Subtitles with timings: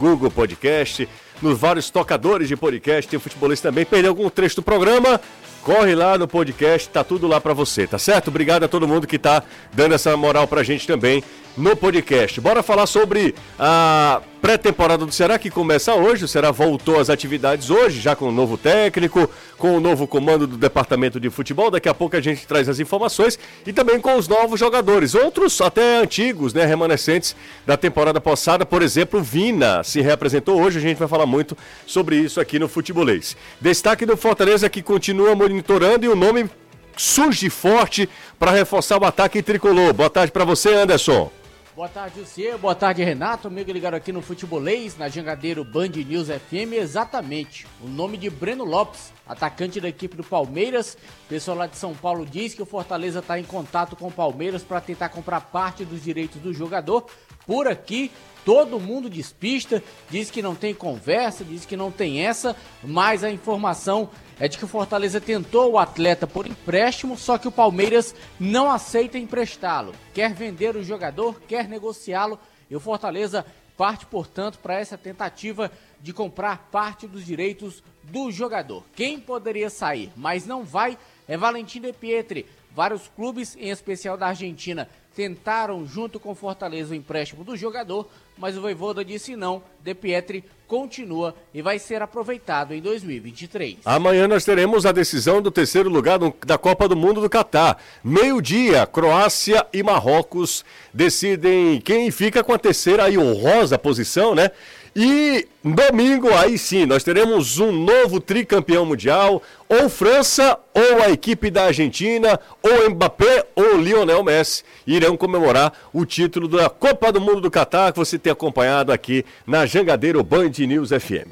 [0.00, 1.06] Google Podcast,
[1.42, 3.84] nos vários tocadores de podcast, tem futebolista também.
[3.84, 5.20] Perdeu algum trecho do programa?
[5.62, 8.28] Corre lá no podcast, tá tudo lá para você, tá certo?
[8.28, 9.42] Obrigado a todo mundo que tá
[9.74, 11.22] dando essa moral pra gente também
[11.60, 12.40] no podcast.
[12.40, 16.24] Bora falar sobre a pré-temporada do Ceará que começa hoje.
[16.24, 19.28] O Ceará voltou às atividades hoje, já com o novo técnico,
[19.58, 21.70] com o novo comando do departamento de futebol.
[21.70, 25.60] Daqui a pouco a gente traz as informações e também com os novos jogadores, outros
[25.60, 27.36] até antigos, né, remanescentes
[27.66, 28.64] da temporada passada.
[28.64, 30.78] Por exemplo, Vina se reapresentou hoje.
[30.78, 33.36] A gente vai falar muito sobre isso aqui no Futebolês.
[33.60, 36.48] Destaque do Fortaleza que continua monitorando e o nome
[36.96, 38.08] surge forte
[38.38, 39.92] para reforçar o ataque tricolor.
[39.92, 41.30] Boa tarde para você, Anderson.
[41.80, 42.54] Boa tarde, você.
[42.58, 43.48] Boa tarde, Renato.
[43.48, 46.74] Amigo ligado aqui no Futebolês, na Jangadeiro Band News FM.
[46.74, 47.66] Exatamente.
[47.82, 50.98] O nome de Breno Lopes, atacante da equipe do Palmeiras.
[51.26, 54.62] Pessoal lá de São Paulo diz que o Fortaleza está em contato com o Palmeiras
[54.62, 57.06] para tentar comprar parte dos direitos do jogador.
[57.46, 58.12] Por aqui,
[58.44, 63.30] todo mundo despista, diz que não tem conversa, diz que não tem essa, mas a
[63.30, 68.14] informação é de que o Fortaleza tentou o atleta por empréstimo, só que o Palmeiras
[68.38, 69.94] não aceita emprestá-lo.
[70.14, 72.38] Quer vender o jogador, quer negociá-lo
[72.70, 73.44] e o Fortaleza
[73.76, 78.84] parte, portanto, para essa tentativa de comprar parte dos direitos do jogador.
[78.94, 82.46] Quem poderia sair, mas não vai, é Valentim De Pietri.
[82.80, 88.56] Vários clubes, em especial da Argentina, tentaram junto com Fortaleza o empréstimo do jogador, mas
[88.56, 89.62] o Voivoda disse não.
[89.84, 93.80] De Pietri continua e vai ser aproveitado em 2023.
[93.84, 97.76] Amanhã nós teremos a decisão do terceiro lugar da Copa do Mundo do Catar.
[98.02, 104.52] Meio-dia, Croácia e Marrocos decidem quem fica com a terceira e honrosa posição, né?
[104.94, 111.48] E domingo, aí sim, nós teremos um novo tricampeão mundial, ou França, ou a equipe
[111.48, 117.42] da Argentina, ou Mbappé, ou Lionel Messi, irão comemorar o título da Copa do Mundo
[117.42, 121.30] do Catar, que você tem acompanhado aqui na Jangadeiro Band News FM.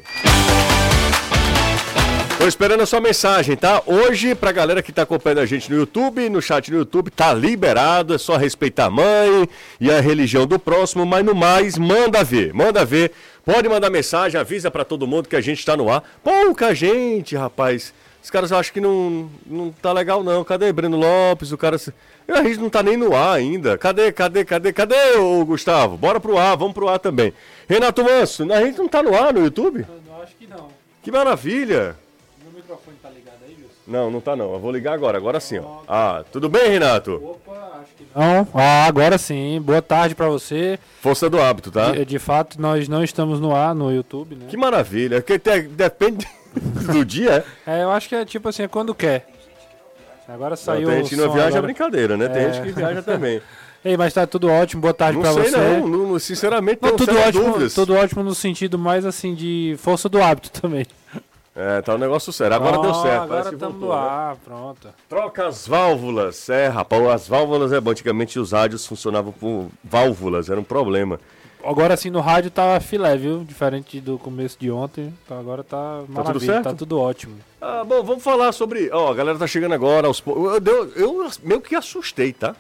[2.39, 3.83] Tô esperando a sua mensagem, tá?
[3.85, 7.35] Hoje, pra galera que tá acompanhando a gente no YouTube, no chat no YouTube, tá
[7.35, 9.49] liberado, é só respeitar a mãe
[9.81, 13.11] e a religião do próximo, mas no mais, manda ver, manda ver.
[13.49, 16.05] Pode mandar mensagem, avisa para todo mundo que a gente tá no ar.
[16.23, 17.95] Pouca gente, rapaz.
[18.23, 20.45] Os caras acham que não, não tá legal, não.
[20.45, 21.51] Cadê Breno Lopes?
[21.51, 21.79] O cara.
[22.29, 23.79] A gente não tá nem no ar ainda.
[23.79, 25.97] Cadê, cadê, cadê, cadê, o Gustavo?
[25.97, 27.33] Bora pro ar, vamos pro ar também.
[27.67, 29.87] Renato Manso, a gente não tá no ar no YouTube?
[30.07, 30.69] Eu acho que não.
[31.03, 31.97] Que maravilha!
[32.55, 32.98] microfone
[33.89, 34.53] Não, não tá não.
[34.53, 35.79] Eu vou ligar agora, agora sim, ó.
[35.89, 37.15] Ah, tudo bem, Renato?
[37.15, 38.47] Opa, acho que não.
[38.55, 39.61] Ah, agora sim.
[39.63, 40.79] Boa tarde pra você.
[41.01, 41.93] Força do hábito, tá?
[41.93, 44.47] De, de fato, nós não estamos no ar no YouTube, né?
[44.49, 45.23] Que maravilha.
[45.23, 46.27] Que te- depende
[46.93, 47.79] do dia, é?
[47.79, 49.27] É, eu acho que é tipo assim, é quando quer.
[50.29, 52.29] Agora Não, saiu tem gente que não viaja, é brincadeira, né?
[52.29, 52.53] Tem É.
[52.53, 53.41] gente que viaja também.
[53.83, 54.83] Ei, mas tá tudo ótimo.
[54.83, 55.57] Boa tarde Não pra sei você.
[55.57, 57.75] não, não, não, sinceramente Não, tenho tudo ótimo, dúvidas.
[57.75, 60.85] tudo ótimo no sentido mais assim de força do hábito também.
[61.61, 62.55] É, tá um negócio sério.
[62.55, 63.23] Agora deu certo.
[63.25, 64.09] Agora estamos voltou, no né?
[64.09, 64.89] ar, pronto.
[65.09, 66.49] Troca as válvulas.
[66.49, 67.91] É, rapaz, as válvulas é bom.
[67.91, 71.19] Antigamente os rádios funcionavam por válvulas, era um problema.
[71.65, 73.43] Agora sim no rádio tá filé, viu?
[73.43, 75.13] Diferente do começo de ontem.
[75.25, 76.65] Então agora tá maravilha, certo?
[76.65, 77.35] tá tudo ótimo.
[77.61, 78.89] Ah, bom, vamos falar sobre.
[78.93, 82.55] Ó, a galera tá chegando agora aos eu, eu, eu meio que assustei, tá?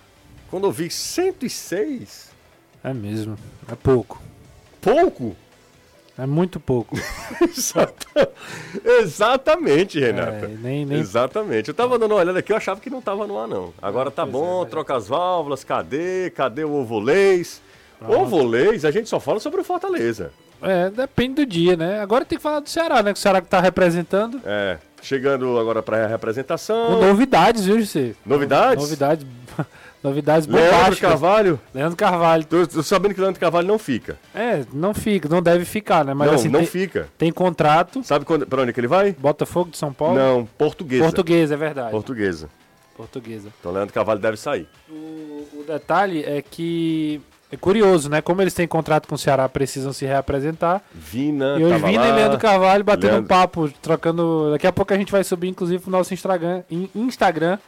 [0.50, 2.31] Quando eu vi 106.
[2.82, 3.37] É mesmo.
[3.70, 4.20] É pouco.
[4.81, 5.37] Pouco?
[6.18, 6.96] É muito pouco.
[7.40, 8.30] Exata-
[8.84, 10.44] Exatamente, Renato.
[10.44, 10.98] É, nem, nem...
[10.98, 11.68] Exatamente.
[11.68, 13.72] Eu tava dando uma olhada aqui, eu achava que não tava no ar, não.
[13.80, 16.30] Agora tá pois bom, é, troca as válvulas, cadê?
[16.30, 17.62] Cadê o ovolês?
[17.98, 18.20] Pronto.
[18.20, 20.32] Ovolês, a gente só fala sobre o Fortaleza.
[20.60, 22.00] É, depende do dia, né?
[22.00, 23.12] Agora tem que falar do Ceará, né?
[23.12, 24.40] Que o Ceará que tá representando.
[24.44, 26.86] É, chegando agora pra representação.
[26.98, 28.14] Com novidades, viu, José?
[28.26, 28.82] Novidades?
[28.82, 29.24] Novidades.
[30.03, 31.10] Novidades Leandro bombásticas.
[31.10, 31.60] Carvalho.
[31.75, 32.44] Leandro Carvalho.
[32.44, 34.16] Tô, tô sabendo que o Leandro Carvalho não fica.
[34.34, 36.14] É, não fica, não deve ficar, né?
[36.14, 37.09] Mas não, assim, não tem, fica.
[37.19, 38.03] tem contrato.
[38.04, 39.12] Sabe quando, pra onde que ele vai?
[39.12, 40.14] Botafogo de São Paulo?
[40.14, 41.03] Não, portuguesa.
[41.03, 41.91] Portuguesa, é verdade.
[41.91, 42.48] Portuguesa.
[42.97, 43.48] Portuguesa.
[43.60, 44.69] Então Leandro Carvalho deve sair.
[44.88, 44.92] O,
[45.60, 47.20] o detalhe é que
[47.50, 48.20] é curioso, né?
[48.20, 50.82] Como eles têm contrato com o Ceará, precisam se reapresentar.
[50.92, 52.08] Vina, e hoje Vina lá.
[52.08, 54.50] e Leandro Carvalho batendo Leandro- um papo, trocando.
[54.52, 57.58] Daqui a pouco a gente vai subir, inclusive, pro nosso Instagram, in- Instagram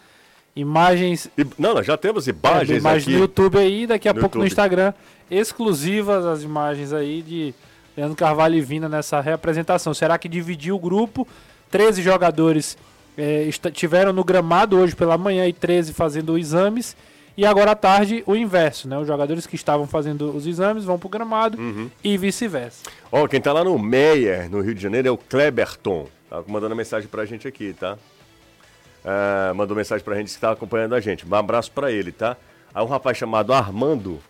[0.55, 3.13] imagens, não, nós já temos é, imagens imagens aqui.
[3.13, 4.53] no YouTube aí, daqui a No pouco no YouTube.
[4.53, 4.93] Instagram,
[5.31, 7.55] exclusivas as imagens aí de
[7.97, 9.95] Leandro Carvalho e Vina nessa reapresentação.
[9.95, 11.27] Será que dividiu o grupo?
[11.71, 12.77] 13 jogadores
[13.17, 16.97] é, tiveram no gramado hoje pela manhã e 13 fazendo exames.
[17.37, 18.99] E agora à tarde o inverso, né?
[18.99, 21.89] Os jogadores que estavam fazendo os exames vão pro gramado Uhum.
[22.03, 22.83] e vice-versa.
[23.11, 26.07] Ó, quem tá lá no Meyer, no Rio de Janeiro, é o Kleberton.
[26.29, 27.97] Tá mandando mensagem pra gente aqui, tá?
[29.05, 31.27] Ah, mandou mensagem pra gente que tá acompanhando a gente.
[31.27, 32.37] Um abraço pra ele, tá?
[32.75, 34.21] Aí um rapaz chamado Armando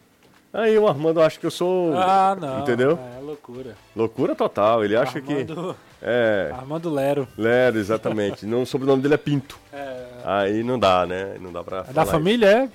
[0.53, 1.97] Aí o Armando acha que eu sou.
[1.97, 2.59] Ah, não.
[2.61, 2.99] Entendeu?
[3.17, 3.77] É loucura.
[3.95, 4.85] Loucura total.
[4.85, 5.33] Ele acha que.
[5.33, 6.51] Armando, É.
[6.53, 7.29] Armando Lero.
[7.39, 8.45] Lero, exatamente.
[8.47, 9.57] não, o sobrenome dele é Pinto.
[9.73, 11.37] É, Aí não dá, né?
[11.41, 11.85] Não dá pra.
[11.89, 12.65] é da família, é?
[12.65, 12.73] isso.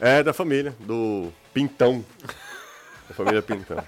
[0.00, 0.72] É, da família.
[0.78, 2.04] Do Pintão.
[3.08, 3.78] Da família Pintão.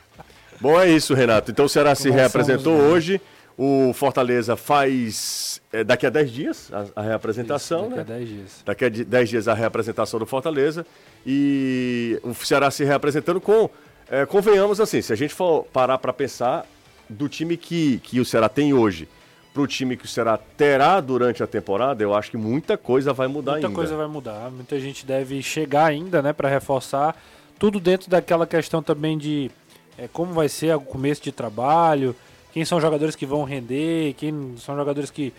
[0.60, 1.52] Bom, é isso, Renato.
[1.52, 2.86] Então o Ceará se reapresentou bem.
[2.86, 3.20] hoje.
[3.58, 5.60] O Fortaleza faz.
[5.72, 8.16] é, daqui a 10 dias a, a reapresentação, Isso, daqui né?
[8.16, 8.62] a 10 dias.
[8.64, 10.86] Daqui a 10 dias a reapresentação do Fortaleza.
[11.26, 13.68] E o Ceará se reapresentando com.
[14.10, 16.64] é, convenhamos assim, se a gente for parar para pensar
[17.10, 19.08] do time que, que o Ceará tem hoje
[19.52, 23.12] para o time que o Ceará terá durante a temporada, eu acho que muita coisa
[23.12, 23.74] vai mudar Muita ainda.
[23.76, 27.16] coisa vai mudar, muita gente deve chegar ainda, né, para reforçar.
[27.58, 29.50] Tudo dentro daquela questão também de
[29.96, 32.14] é, como vai ser o começo de trabalho,
[32.52, 35.32] quem são jogadores que vão render, quem são jogadores que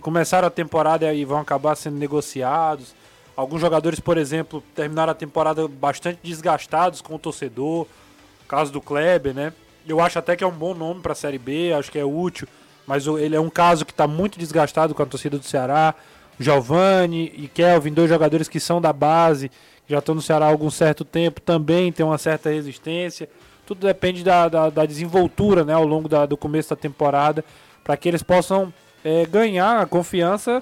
[0.00, 2.94] começaram a temporada e vão acabar sendo negociados.
[3.36, 7.86] Alguns jogadores, por exemplo, terminaram a temporada bastante desgastados com o torcedor.
[8.46, 9.52] Caso do Kleber, né?
[9.86, 12.04] Eu acho até que é um bom nome para a Série B, acho que é
[12.04, 12.46] útil,
[12.86, 15.94] mas ele é um caso que está muito desgastado com a torcida do Ceará.
[16.38, 19.50] Giovanni e Kelvin, dois jogadores que são da base,
[19.88, 23.28] já estão no Ceará há algum certo tempo, também tem uma certa resistência.
[23.70, 27.44] Tudo depende da, da, da desenvoltura né, ao longo da- do começo da temporada,
[27.84, 28.74] para que eles possam
[29.04, 30.60] é, ganhar a confiança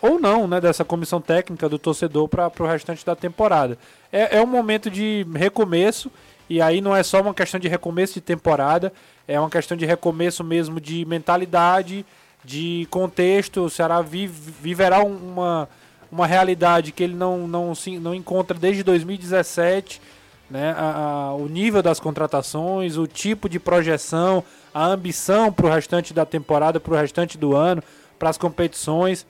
[0.00, 3.76] ou não né, dessa comissão técnica do torcedor para o restante da temporada.
[4.12, 6.12] É, é um momento de recomeço,
[6.48, 8.92] e aí não é só uma questão de recomeço de temporada,
[9.26, 12.06] é uma questão de recomeço mesmo de mentalidade,
[12.44, 13.62] de contexto.
[13.64, 15.68] O Ceará vive, viverá um- uma,
[16.08, 20.00] uma realidade que ele não, não, se, não encontra desde 2017.
[20.50, 24.44] Né, a- a- o nível das contratações, o tipo de projeção,
[24.74, 27.82] a ambição para o restante da temporada, para o restante do ano,
[28.18, 29.26] para as competições,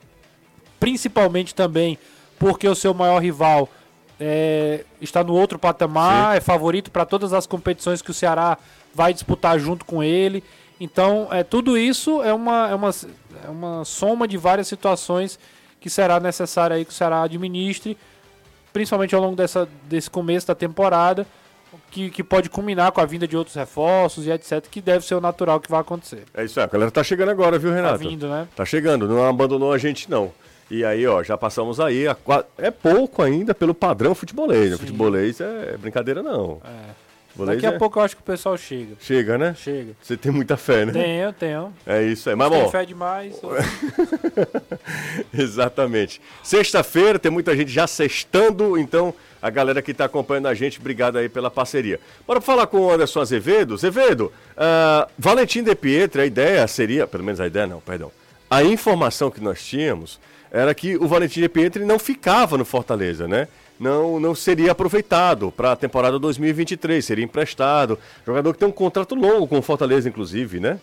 [0.81, 1.99] principalmente também
[2.39, 3.69] porque o seu maior rival
[4.21, 8.59] é, está no outro patamar, é favorito para todas as competições que o Ceará
[8.95, 10.43] vai disputar junto com ele.
[10.81, 12.91] Então, é, tudo isso é uma, é, uma,
[13.45, 15.39] é uma soma de várias situações
[15.81, 17.97] que será necessário aí que o Ceará administre,
[18.75, 21.25] principalmente ao longo dessa, desse começo da temporada,
[21.91, 25.15] que, que pode culminar com a vinda de outros reforços e etc, que deve ser
[25.15, 26.25] o natural que vai acontecer.
[26.35, 27.99] É isso aí, a galera tá chegando agora, viu, Tá Renato?
[27.99, 28.49] vindo, né?
[28.55, 30.33] Tá chegando, não abandonou a gente não.
[30.71, 32.17] E aí, ó, já passamos aí, a
[32.59, 34.71] é pouco ainda pelo padrão futebolês.
[34.71, 34.77] né?
[34.77, 34.83] Sim.
[34.87, 36.61] Futebolês é brincadeira não.
[36.65, 37.04] É.
[37.35, 38.95] Futebolês Daqui a é- pouco eu acho que o pessoal chega.
[39.01, 39.55] Chega, né?
[39.59, 39.93] Chega.
[40.01, 40.93] Você tem muita fé, né?
[40.93, 41.73] Tenho, tenho.
[41.85, 42.37] É isso aí.
[42.37, 43.35] Mas Tem bom, fé demais.
[45.35, 46.21] exatamente.
[46.43, 51.19] Sexta-feira tem muita gente já sextando, então a galera que está acompanhando a gente, obrigado
[51.19, 52.01] aí pela parceria.
[52.27, 53.75] Bora falar com o Anderson Azevedo.
[53.75, 58.11] Azevedo, ah, Valentim De Pietri, a ideia seria, pelo menos a ideia não, perdão.
[58.49, 60.21] A informação que nós tínhamos
[60.51, 63.49] era que o Valentim De Pietri não ficava no Fortaleza, né?
[63.85, 67.99] Não, não seria aproveitado para a temporada 2023, seria emprestado.
[68.25, 70.81] Jogador que tem um contrato longo com o Fortaleza, inclusive, né?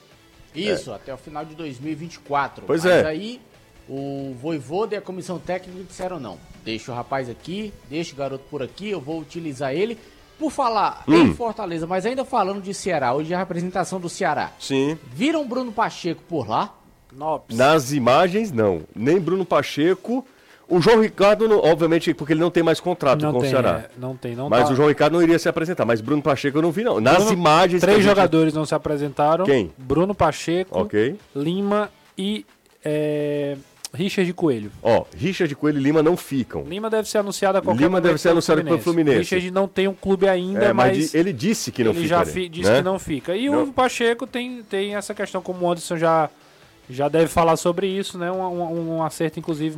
[0.53, 2.63] Isso, até o final de 2024.
[2.67, 3.07] Pois Mas é.
[3.07, 3.41] aí
[3.89, 6.37] o Voivoda e a comissão técnica disseram não.
[6.63, 9.97] Deixa o rapaz aqui, deixa o garoto por aqui, eu vou utilizar ele.
[10.37, 11.23] Por falar Hum.
[11.23, 14.51] em Fortaleza, mas ainda falando de Ceará, hoje é a representação do Ceará.
[14.59, 14.95] Sim.
[15.11, 16.75] Viram Bruno Pacheco por lá?
[17.11, 17.57] Nops.
[17.57, 18.83] Nas imagens, não.
[18.95, 20.23] Nem Bruno Pacheco.
[20.71, 23.51] O João Ricardo, não- obviamente, porque ele não tem mais contrato Não com tem, o
[23.51, 23.83] Ceará.
[23.85, 24.73] é, não tem, não Mas tá.
[24.73, 25.85] o João Ricardo não iria se apresentar.
[25.85, 26.99] Mas Bruno Pacheco eu não vi, não.
[27.01, 27.81] Nas Bruno- imagens.
[27.81, 29.45] Três gente- jogadores não se apresentaram.
[29.45, 29.71] Quem?
[29.77, 31.17] Bruno Pacheco, Ok.
[31.35, 32.45] Lima e
[32.83, 33.57] é,
[33.93, 34.71] Richard Coelho.
[34.81, 36.63] Ó, Richard Coelho e Lima não ficam.
[36.63, 39.19] Lima deve ser anunciado a qualquer Lima deve ser anunciado pelo Fluminense.
[39.19, 42.09] Richard não tem um clube ainda, É, mas mas ele disse que não ele fica.
[42.09, 42.47] já né?
[42.49, 42.77] disse Né?
[42.77, 43.35] que não fica.
[43.35, 43.63] E Não.
[43.65, 46.29] o Pacheco tem, tem essa questão, como o Anderson já,
[46.89, 48.31] já deve falar sobre isso, né?
[48.31, 49.77] Um, um, um acerto, inclusive.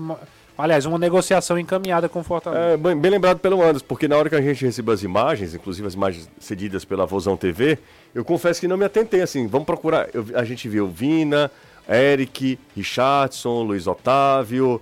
[0.58, 2.64] Aliás, uma negociação encaminhada com o Fortaleza.
[2.74, 5.54] É, bem, bem lembrado pelo Anderson, porque na hora que a gente recebeu as imagens,
[5.54, 7.78] inclusive as imagens cedidas pela Vozão TV,
[8.14, 9.48] eu confesso que não me atentei assim.
[9.48, 10.08] Vamos procurar.
[10.14, 11.50] eu a gente viu Vina,
[11.90, 14.82] Eric, Richardson, Luiz Otávio,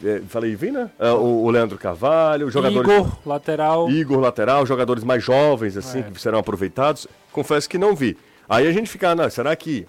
[0.00, 0.92] vi- eh, falei Vina?
[0.98, 2.88] Ah, o, o Leandro Carvalho, jogadores.
[2.88, 3.90] Igor, lateral.
[3.90, 6.02] Igor lateral, jogadores mais jovens, assim, É.
[6.02, 7.08] que serão aproveitados.
[7.32, 8.16] Confesso que não vi.
[8.48, 9.86] Aí a gente fica, ah, não, será que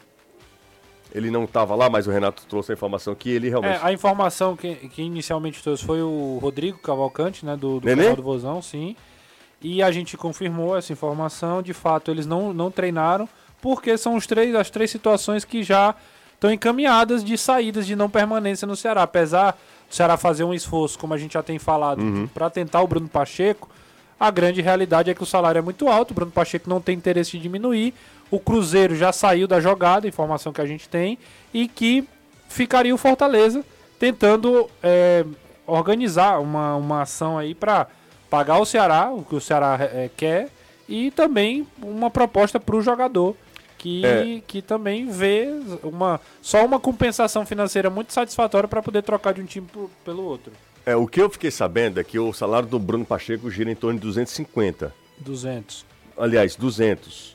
[1.16, 3.76] ele não estava lá, mas o Renato trouxe a informação que ele realmente.
[3.76, 8.02] É, a informação que, que inicialmente trouxe foi o Rodrigo Cavalcante, né, do, do Nenê?
[8.04, 8.98] canal do Vozão, sim.
[9.62, 11.62] E a gente confirmou essa informação.
[11.62, 13.30] De fato, eles não, não treinaram,
[13.62, 15.96] porque são os três, as três situações que já
[16.34, 19.04] estão encaminhadas de saídas de não permanência no Ceará.
[19.04, 19.54] Apesar
[19.90, 22.28] do Ceará fazer um esforço, como a gente já tem falado, Uhum.
[22.28, 23.70] para tentar o Bruno Pacheco,
[24.20, 26.96] a grande realidade é que o salário é muito alto, o Bruno Pacheco não tem
[26.96, 27.94] interesse de diminuir.
[28.32, 31.18] O Cruzeiro já saiu da jogada, informação que a gente tem,
[31.54, 32.08] e que
[32.50, 33.64] ficaria o Fortaleza
[34.00, 35.24] tentando é,
[35.66, 37.88] organizar uma, uma ação aí para
[38.30, 40.50] pagar o Ceará, o que o Ceará é, quer,
[40.88, 43.36] e também uma proposta para o jogador
[43.78, 44.42] que, É.
[44.48, 45.48] que também vê
[45.84, 50.24] uma, só uma compensação financeira muito satisfatória para poder trocar de um time pro- pelo
[50.24, 50.52] outro.
[50.86, 53.76] É, o que eu fiquei sabendo é que o salário do Bruno Pacheco gira em
[53.76, 54.94] torno de 250.
[55.20, 55.86] 200.
[56.18, 57.35] Aliás, 200,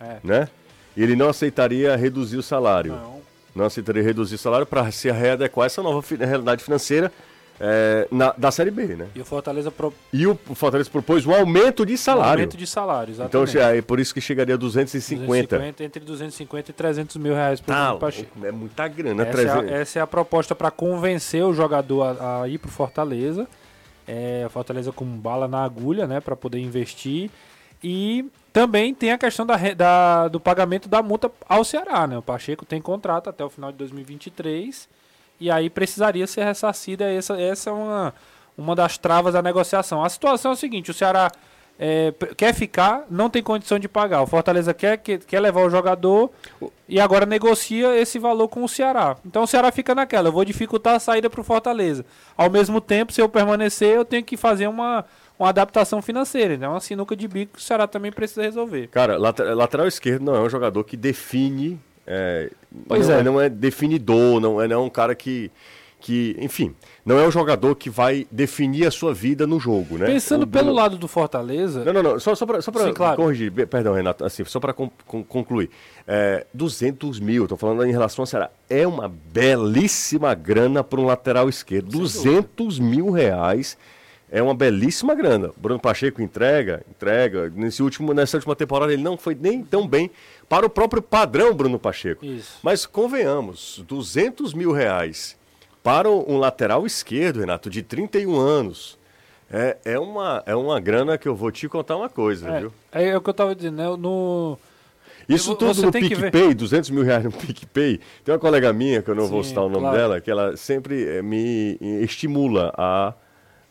[0.00, 0.16] É.
[0.22, 0.48] né?
[0.96, 2.92] E ele não aceitaria reduzir o salário.
[2.92, 3.16] Não.
[3.54, 7.10] Não aceitaria reduzir o salário para se readequar a essa nova realidade financeira
[7.58, 9.06] é, na- da Série B, né?
[9.14, 12.32] E o Fortaleza pro, E o Fortaleza propôs um aumento de salário.
[12.42, 13.78] aumento de salário, Então exatamente.
[13.78, 15.56] é por isso que chegaria a 250.
[15.56, 18.44] 250, entre 250 e 300 mil reais por Tá, Bruno Pacheco.
[18.46, 19.70] é muita grana, Essa, 300.
[19.70, 23.48] é a, essa é a proposta para convencer o jogador a, a ir pro Fortaleza.
[24.06, 27.30] É, o Fortaleza com bala na agulha, né, para poder investir.
[27.82, 32.16] E também tem a questão da, da- do pagamento da multa ao Ceará, né?
[32.18, 34.88] O Pacheco tem contrato até o final de 2023
[35.40, 37.04] e aí precisaria ser ressarcida.
[37.12, 38.14] Essa, essa é uma,
[38.56, 40.02] uma das travas da negociação.
[40.02, 41.30] A situação é o seguinte: o Ceará
[41.78, 44.22] é, quer ficar, não tem condição de pagar.
[44.22, 46.30] O Fortaleza quer, quer, quer levar o jogador
[46.88, 49.18] e agora negocia esse valor com o Ceará.
[49.26, 52.06] Então o Ceará fica naquela: eu vou dificultar a saída para o Fortaleza.
[52.34, 55.04] Ao mesmo tempo, se eu permanecer, eu tenho que fazer uma,
[55.38, 56.54] uma adaptação financeira.
[56.54, 58.88] Então é uma sinuca de bico que o Ceará também precisa resolver.
[58.88, 61.78] Cara, later- lateral esquerdo não é um jogador que define.
[62.06, 62.50] é,
[62.88, 63.22] Pois não, é.
[63.22, 65.50] não é definidor, não é, não é um cara que,
[66.00, 66.36] que.
[66.38, 66.74] Enfim,
[67.04, 70.06] não é um jogador que vai definir a sua vida no jogo, né?
[70.06, 72.20] Pensando O pelo lado do Fortaleza, Não, não, não.
[72.20, 73.16] Só, só para só pra Sim, claro.
[73.16, 75.70] corrigir, perdão, Renato, assim, só para concluir.
[76.06, 78.50] É, 200 mil, tô falando em relação ao Ceará.
[78.70, 81.88] É uma belíssima grana para um lateral esquerdo.
[81.90, 83.76] 200 mil reais
[84.30, 85.50] é uma belíssima grana.
[85.56, 87.52] Bruno Pacheco entrega, entrega.
[87.54, 90.10] Nesse último, nessa última temporada ele não foi nem tão bem
[90.48, 92.24] para o próprio padrão Bruno Pacheco.
[92.24, 92.58] Isso.
[92.62, 95.36] Mas convenhamos, 200 mil reais
[95.82, 98.98] para um lateral esquerdo, Renato, de 31 anos.
[99.48, 102.72] É, é, uma, é uma grana que eu vou te contar uma coisa, é, viu?
[102.90, 103.84] é o que eu tava dizendo, né?
[103.96, 104.58] No,
[105.28, 105.92] Isso Vo- tudo no.
[105.92, 108.00] PicPay, 200 mil reais no PicPay.
[108.24, 109.96] Tem uma colega minha, que eu não vou Sim, citar o nome claro.
[109.96, 113.14] dela, que ela sempre eh, me eh, estimula a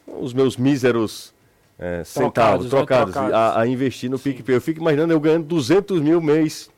[0.07, 1.33] os meus míseros
[1.79, 3.33] eh, centavos, né, trocados, trocados.
[3.35, 4.55] A, a investir no PicPay.
[4.55, 6.69] Eu fico imaginando eu ganhando 200 mil mês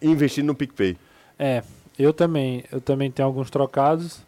[0.00, 0.96] investindo no PicPay.
[1.38, 1.62] É,
[1.98, 4.20] eu também, eu também tenho alguns trocados,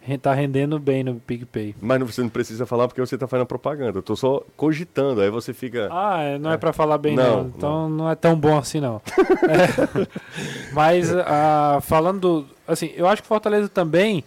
[0.00, 1.74] re- tá rendendo bem no PicPay.
[1.80, 3.96] Mas não- você não precisa falar porque você está fazendo propaganda.
[3.98, 5.88] Eu estou só cogitando, aí você fica...
[5.90, 8.10] Ah, é, não é, pra falar bem Não, não, então não.
[8.10, 9.00] é tão bom assim não.
[9.48, 10.04] É.
[10.72, 14.22] Mas ah, falando, assim, eu acho que Fortaleza também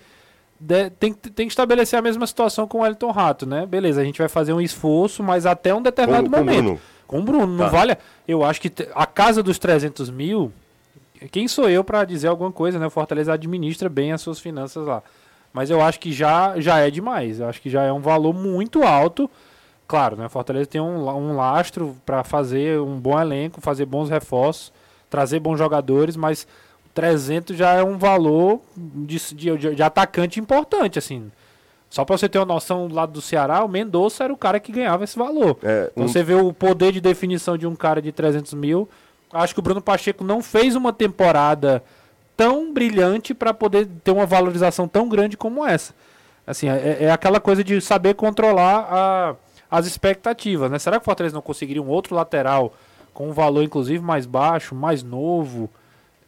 [0.59, 3.65] de- tem, que- tem que estabelecer a mesma situação com o Elton Rato, né?
[3.65, 6.63] Beleza, a gente vai fazer um esforço, mas até um determinado Com- com o momento.
[6.63, 6.79] Bruno.
[7.07, 7.69] Com o Bruno, não Tá.
[7.71, 7.97] vale.
[8.27, 10.51] Eu acho que a casa dos 300 mil,
[11.31, 12.87] quem sou eu pra dizer alguma coisa, né?
[12.87, 15.01] O Fortaleza administra bem as suas finanças lá.
[15.53, 17.39] Mas eu acho que já, já é demais.
[17.39, 19.29] Eu acho que já é um valor muito alto.
[19.87, 20.25] Claro, né?
[20.25, 24.71] O Fortaleza tem um, um lastro pra fazer um bom elenco, fazer bons reforços,
[25.09, 26.45] trazer bons jogadores, mas
[27.01, 31.31] 300 já é um valor de, de, de- atacante importante, assim.
[31.91, 34.59] Só pra você ter uma noção do lado do Ceará, o Mendonça era o cara
[34.59, 35.59] que ganhava esse valor.
[35.61, 38.89] É, Então um- você vê o poder de definição de um cara de 300 mil.
[39.31, 41.83] Acho que o Bruno Pacheco não fez uma temporada
[42.35, 45.93] tão brilhante para poder ter uma valorização tão grande como essa.
[46.47, 49.35] Assim, é, é aquela coisa de saber controlar a-
[49.69, 50.79] as expectativas, né?
[50.79, 52.73] Será que o Fortaleza não conseguiria um outro lateral
[53.13, 55.69] com um valor inclusive mais baixo, mais novo?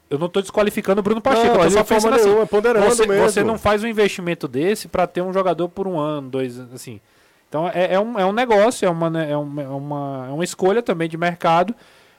[0.09, 2.85] Eu não estou desqualificando o Bruno Pacheco, Não, eu só pensando assim, nenhuma, é ponderando
[2.85, 3.29] você, mesmo.
[3.29, 6.73] você não faz um investimento desse para ter um jogador por um ano, dois anos,
[6.73, 6.99] assim.
[7.47, 10.31] Então é, é, um, é um negócio, é uma, né, é, uma, é, uma, é
[10.31, 11.75] uma escolha também de mercado.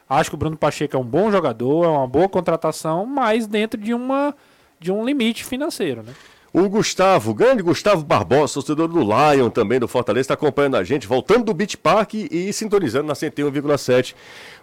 [0.08, 3.80] Acho que o Bruno Pacheco é um bom jogador, é uma boa contratação, mas dentro
[3.80, 4.34] de, uma,
[4.78, 6.12] de um limite financeiro, né?
[6.52, 11.06] O Gustavo, grande Gustavo Barbosa, torcedor do Lion também, do Fortaleza, está acompanhando a gente,
[11.06, 14.16] voltando do Beach Park e sintonizando na 101,7.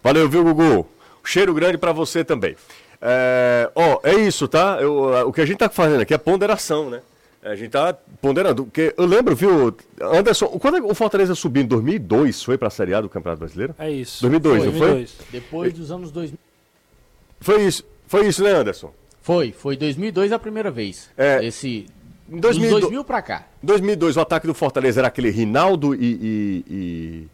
[0.03, 0.85] Valeu, viu, Gugu?
[1.23, 2.57] Cheiro grande para você também.
[3.01, 4.77] É, ó, é isso, tá?
[4.81, 7.01] Eu, o que a gente tá fazendo aqui é ponderação, né?
[7.43, 12.43] A gente tá ponderando, porque eu lembro, viu, Anderson, quando o Fortaleza subiu em 2002,
[12.43, 13.73] foi para a Série A do Campeonato Brasileiro?
[13.79, 14.21] É isso.
[14.21, 14.79] 2002, não foi?
[14.79, 15.15] 2002.
[15.31, 16.37] Depois dos anos 2000.
[17.39, 18.91] Foi isso, foi isso, né, Anderson?
[19.21, 21.09] Foi, foi 2002 a primeira vez.
[21.17, 21.45] É.
[21.45, 21.85] Esse.
[22.29, 23.47] Em Dos 2002 2000 pra cá.
[23.63, 27.27] 2002, o ataque do Fortaleza era aquele Rinaldo e- e- e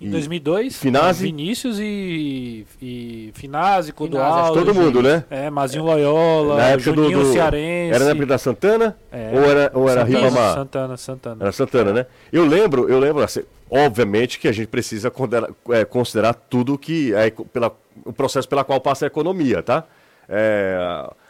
[0.00, 1.24] Em 2002, Finazzi?
[1.24, 4.58] Vinícius e, e Finazzi, Clodoaldo.
[4.58, 5.24] Todo mundo, né?
[5.30, 7.94] É, Mazinho Loyola, Na época do, Juninho do- Cearense.
[7.94, 8.96] Era na época da Santana?
[9.12, 9.30] É.
[9.32, 10.54] Ou era, ou era Santana, Ribamar?
[10.54, 11.36] Santana, Santana.
[11.40, 12.06] Era Santana, né?
[12.32, 17.14] Eu lembro, eu lembro, assim, obviamente que a gente precisa considerar, é, considerar tudo que
[17.14, 17.72] é pela,
[18.04, 19.84] o processo pela qual passa a economia, tá?
[20.28, 20.76] É,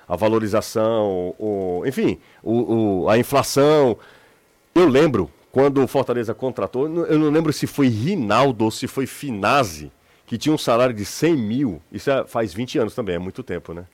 [0.08, 3.96] a valorização, o, enfim, o, o- a inflação.
[4.74, 9.06] Eu lembro quando o Fortaleza contratou, eu não- lembro se foi Rinaldo ou se foi
[9.06, 9.92] Finazzi
[10.26, 13.40] que tinha um salário de 100 mil, isso é, faz 20 anos também, é muito
[13.42, 13.84] tempo, né?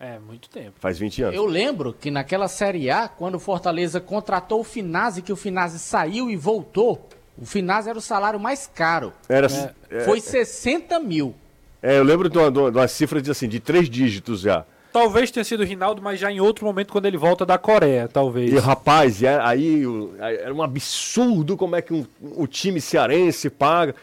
[0.00, 0.72] É, muito tempo.
[0.80, 1.36] Faz 20 anos.
[1.36, 5.78] Eu lembro que naquela Série A, quando o Fortaleza contratou o Finazzi, que o Finazzi
[5.78, 7.08] saiu e voltou,
[7.38, 9.12] o Finazzi era o salário mais caro.
[9.28, 9.46] Era,
[9.88, 11.32] é, foi 60 mil.
[11.80, 14.64] É, eu lembro de uma, de uma cifra de, assim, de três dígitos já.
[14.92, 18.08] Talvez tenha sido o Rinaldo, mas já em outro momento quando ele volta da Coreia,
[18.08, 18.52] talvez.
[18.52, 19.82] E rapaz, aí
[20.20, 23.94] era um absurdo como é que um, o time cearense paga.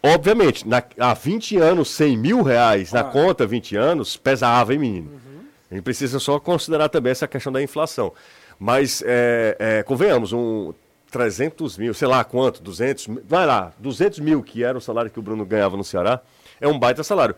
[0.00, 3.02] Obviamente, na, há 20 anos, 100 mil reais ah.
[3.02, 5.10] na conta, 20 anos, pesava, hein, menino?
[5.10, 5.40] Uhum.
[5.70, 8.12] A gente precisa só considerar também essa questão da inflação.
[8.60, 10.72] Mas, é, é, convenhamos, um
[11.10, 15.18] 300 mil, sei lá quanto, 200, vai lá, 200 mil, que era o salário que
[15.18, 16.20] o Bruno ganhava no Ceará,
[16.60, 17.34] é um baita salário.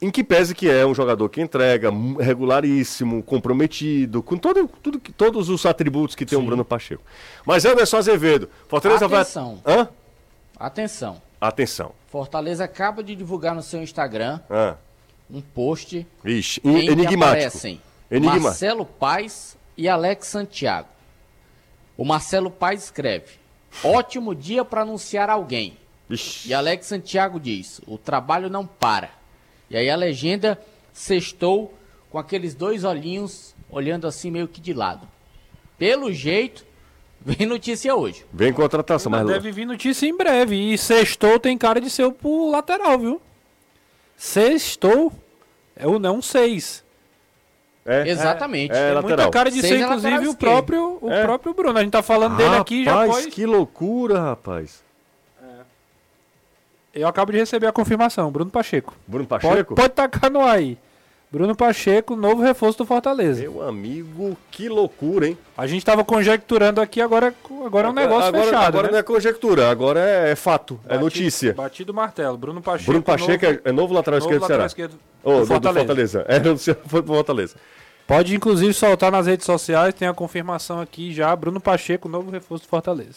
[0.00, 1.90] Em que pese que é um jogador que entrega,
[2.20, 7.02] regularíssimo, comprometido, com todo, tudo, todos os atributos que tem o Bruno Pacheco.
[7.44, 9.60] Mas Anderson Azevedo, Fortaleza Atenção.
[9.64, 9.74] vai.
[9.76, 9.88] Hã?
[10.56, 11.20] Atenção.
[11.40, 11.92] Atenção.
[12.08, 14.76] Fortaleza acaba de divulgar no seu Instagram Hã?
[15.30, 17.24] um post Vixe, em enigmático.
[17.24, 18.40] aparecem Enigma.
[18.40, 20.88] Marcelo Paz e Alex Santiago.
[21.96, 23.32] O Marcelo Paz escreve:
[23.82, 25.76] Ótimo dia para anunciar alguém.
[26.08, 26.48] Ixi.
[26.48, 29.10] E Alex Santiago diz: O trabalho não para.
[29.70, 30.58] E aí a legenda
[30.92, 31.74] sextou
[32.10, 35.06] com aqueles dois olhinhos olhando assim meio que de lado.
[35.76, 36.64] Pelo jeito,
[37.20, 38.24] vem notícia hoje.
[38.32, 40.56] Vem contratação, mas deve vir notícia em breve.
[40.72, 43.20] E sextou tem cara de ser o lateral, viu?
[44.16, 45.12] Sextou
[45.76, 46.84] é um, é um seis.
[47.86, 48.74] É, Exatamente.
[48.74, 51.22] É, é tem muita cara de ser, inclusive, o próprio, o é.
[51.22, 51.78] próprio Bruno.
[51.78, 53.28] A gente tá falando rapaz, dele aqui já pode...
[53.28, 54.82] que loucura, rapaz.
[56.94, 58.94] Eu acabo de receber a confirmação, Bruno Pacheco.
[59.06, 59.74] Bruno Pacheco?
[59.74, 60.78] Pode, pode tacar no aí.
[61.30, 63.42] Bruno Pacheco, novo reforço do Fortaleza.
[63.42, 65.38] Meu amigo, que loucura, hein?
[65.56, 67.34] A gente estava conjecturando aqui, agora,
[67.66, 68.66] agora é um negócio agora, fechado.
[68.66, 68.92] Agora né?
[68.92, 71.52] não é conjectura, agora é, é fato, é batido, é notícia.
[71.52, 72.38] Batido martelo.
[72.38, 72.90] Bruno Pacheco.
[72.90, 74.88] Bruno Pacheco novo, é, novo lateral novo esquerdo lateral do Ceará.
[74.88, 75.72] Esquerdo oh, do, Fortaleza.
[75.72, 76.26] do Fortaleza.
[76.26, 77.56] É, foi pro Fortaleza.
[78.06, 81.36] Pode inclusive soltar nas redes sociais, tem a confirmação aqui já.
[81.36, 83.16] Bruno Pacheco, novo reforço do Fortaleza.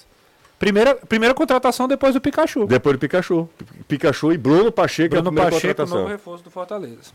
[0.62, 2.68] Primeira, primeira contratação depois do Pikachu.
[2.68, 3.50] Depois do Pikachu.
[3.88, 5.98] Pikachu e Bruno Pacheco Bruno é a primeira Pacheco, contratação.
[5.98, 7.12] novo reforço do Fortaleza.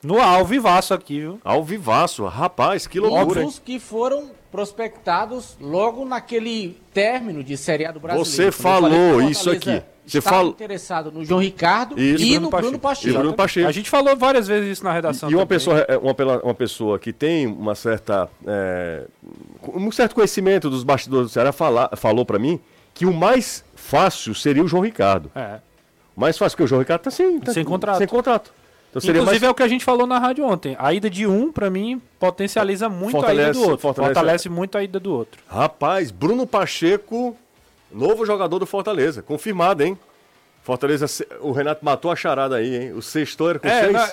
[0.00, 1.40] No Alvivaço aqui, viu?
[1.44, 3.40] Alvivaço, rapaz, que loucura.
[3.40, 8.30] Óbvios que foram prospectados logo naquele término de Série A do Brasileiro.
[8.30, 9.82] Você falou isso aqui.
[10.06, 12.24] Você falou interessado no João Ricardo isso.
[12.24, 13.08] e, no Bruno Pacheco.
[13.08, 13.68] E Bruno Pacheco.
[13.68, 15.30] A gente falou várias vezes isso na redação.
[15.30, 19.04] E uma pessoa, é, uma, uma pessoa que tem uma certa, é,
[19.66, 22.60] um certo conhecimento dos bastidores do Ceará fala, falou para mim
[22.94, 25.30] que o mais fácil seria o João Ricardo.
[25.34, 25.60] É.
[26.16, 27.98] O mais fácil, porque o João Ricardo tá sem, tá sem contrato.
[27.98, 28.52] Sem contrato.
[28.90, 29.42] Então Inclusive mais...
[29.42, 30.74] é o que a gente falou na rádio ontem.
[30.78, 33.78] A ida de um, para mim, potencializa muito fortalece, a ida do outro.
[33.78, 34.14] Fortalece...
[34.14, 35.40] fortalece muito a ida do outro.
[35.46, 37.36] Rapaz, Bruno Pacheco,
[37.92, 39.22] novo jogador do Fortaleza.
[39.22, 39.98] Confirmado, hein?
[40.62, 41.06] Fortaleza,
[41.40, 42.92] o Renato matou a charada aí, hein?
[42.92, 43.92] O sexto era com é, seis.
[43.92, 44.10] Na...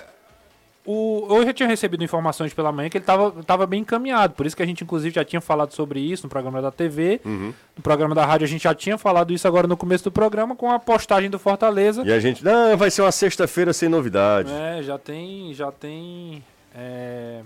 [0.85, 4.33] O, eu já tinha recebido informações pela manhã que ele estava tava bem encaminhado.
[4.35, 7.19] Por isso que a gente, inclusive, já tinha falado sobre isso no programa da TV.
[7.25, 7.53] Uhum.
[7.75, 10.55] No programa da rádio a gente já tinha falado isso agora no começo do programa
[10.55, 12.03] com a postagem do Fortaleza.
[12.05, 14.51] E a gente, não, vai ser uma sexta-feira sem novidade.
[14.51, 15.53] É, já tem.
[15.55, 16.43] Já tem.
[16.75, 17.41] É,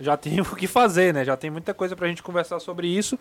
[0.00, 1.24] já tem o que fazer, né?
[1.24, 3.18] Já tem muita coisa pra gente conversar sobre isso.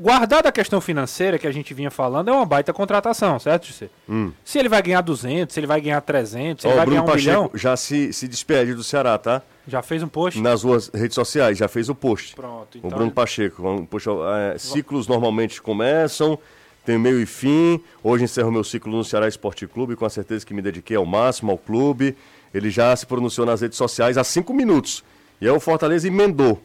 [0.00, 3.88] Guardada a questão financeira que a gente vinha falando, é uma baita contratação, certo, José?
[4.08, 4.30] Hum.
[4.44, 7.02] Se ele vai ganhar 200, se ele vai ganhar 300, se ele vai Bruno ganhar
[7.02, 7.50] um Pacheco milhão...
[7.54, 9.42] já se, se despede do Ceará, tá?
[9.66, 10.40] Já fez um post?
[10.40, 12.36] Nas suas redes sociais, já fez o post.
[12.36, 12.78] Pronto.
[12.78, 12.88] Então...
[12.88, 13.68] O Bruno Pacheco.
[13.68, 16.38] Um post, é, ciclos normalmente começam,
[16.86, 17.82] tem meio e fim.
[18.00, 21.04] Hoje encerro meu ciclo no Ceará Esporte Clube, com a certeza que me dediquei ao
[21.04, 22.16] máximo ao clube.
[22.54, 25.02] Ele já se pronunciou nas redes sociais há cinco minutos.
[25.40, 26.62] E aí o Fortaleza emendou.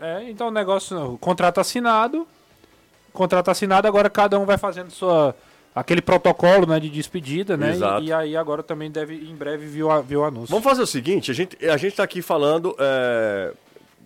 [0.00, 2.26] É, então o negócio, o contrato assinado,
[3.12, 5.34] contrato assinado, agora cada um vai fazendo sua
[5.74, 7.72] aquele protocolo né, de despedida, né?
[7.72, 8.02] Exato.
[8.02, 10.48] E, e, aí agora também deve, em breve, vir o, vir o anúncio.
[10.48, 13.52] Vamos fazer o seguinte, a gente a está aqui falando é,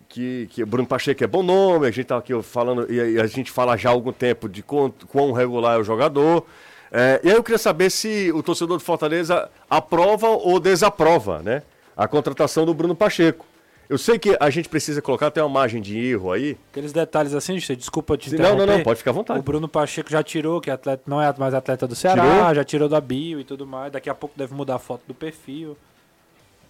[0.09, 3.51] que, que Bruno Pacheco é bom nome, a gente está aqui falando, e a gente
[3.51, 6.45] fala já há algum tempo de quão, quão regular é o jogador.
[6.91, 11.63] É, e aí eu queria saber se o torcedor do Fortaleza aprova ou desaprova né,
[11.97, 13.45] a contratação do Bruno Pacheco.
[13.89, 16.57] Eu sei que a gente precisa colocar até uma margem de erro aí.
[16.71, 18.57] Aqueles detalhes assim, desculpa te interromper.
[18.57, 19.39] Não, não, não, pode ficar à vontade.
[19.39, 22.55] O Bruno Pacheco já tirou, que atleta, não é mais atleta do Ceará, tirou?
[22.55, 23.91] já tirou da bio e tudo mais.
[23.91, 25.77] Daqui a pouco deve mudar a foto do perfil.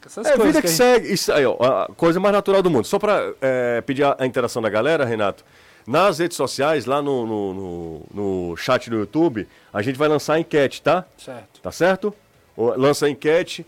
[0.05, 0.77] Essas é, vida que, que gente...
[0.77, 1.11] segue.
[1.11, 2.85] Isso aí, ó, a coisa mais natural do mundo.
[2.85, 5.43] Só para é, pedir a interação da galera, Renato.
[5.87, 8.01] Nas redes sociais, lá no, no, no,
[8.49, 11.05] no chat do YouTube, a gente vai lançar a enquete, tá?
[11.17, 11.61] Certo.
[11.61, 12.13] Tá certo?
[12.57, 13.65] Lança a enquete.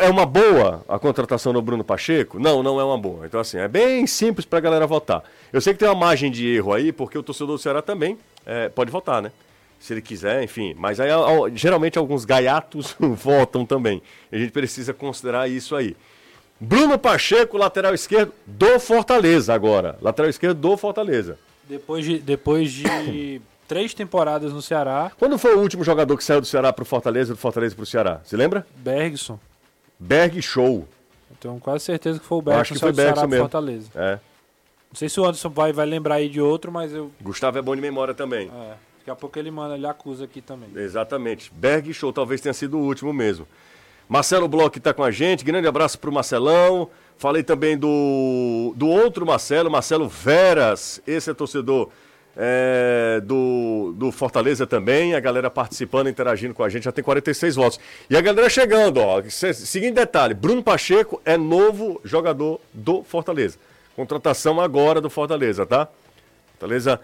[0.00, 2.38] É uma boa a contratação do Bruno Pacheco?
[2.38, 3.26] Não, não é uma boa.
[3.26, 5.22] Então, assim, é bem simples para a galera votar.
[5.52, 8.18] Eu sei que tem uma margem de erro aí, porque o torcedor do Ceará também
[8.44, 9.30] é, pode votar, né?
[9.84, 10.74] se ele quiser, enfim.
[10.76, 11.10] Mas aí,
[11.54, 14.02] geralmente alguns gaiatos votam também.
[14.32, 15.94] A gente precisa considerar isso aí.
[16.58, 19.98] Bruno Pacheco, lateral esquerdo do Fortaleza agora.
[20.00, 21.38] Lateral esquerdo do Fortaleza.
[21.68, 26.40] Depois de, depois de três temporadas no Ceará, Quando foi o último jogador que saiu
[26.40, 28.20] do Ceará pro Fortaleza, do Fortaleza pro Ceará?
[28.24, 28.66] Você lembra?
[28.76, 29.38] Bergson.
[29.98, 30.86] Berg Show.
[31.30, 33.44] Eu tenho quase certeza que foi o Bergson acho que foi Bergson mesmo.
[33.44, 33.90] Fortaleza.
[33.94, 34.18] É.
[34.90, 37.10] Não sei se o Anderson vai, vai lembrar aí de outro, mas eu.
[37.20, 38.48] Gustavo é bom de memória também.
[38.48, 40.68] É, daqui a pouco ele manda, ele acusa aqui também.
[40.76, 41.50] Exatamente.
[41.52, 43.46] Berg Show talvez tenha sido o último mesmo.
[44.08, 45.44] Marcelo Bloch está com a gente.
[45.44, 46.88] Grande abraço pro Marcelão.
[47.16, 51.00] Falei também do, do outro Marcelo, Marcelo Veras.
[51.06, 51.90] Esse é torcedor
[52.36, 55.14] é, do, do Fortaleza também.
[55.14, 56.84] A galera participando, interagindo com a gente.
[56.84, 57.80] Já tem 46 votos.
[58.08, 59.22] E a galera chegando, ó.
[59.28, 63.58] Se- Seguinte detalhe: Bruno Pacheco é novo jogador do Fortaleza.
[63.96, 65.86] Contratação agora do Fortaleza, tá?
[66.58, 67.00] Fortaleza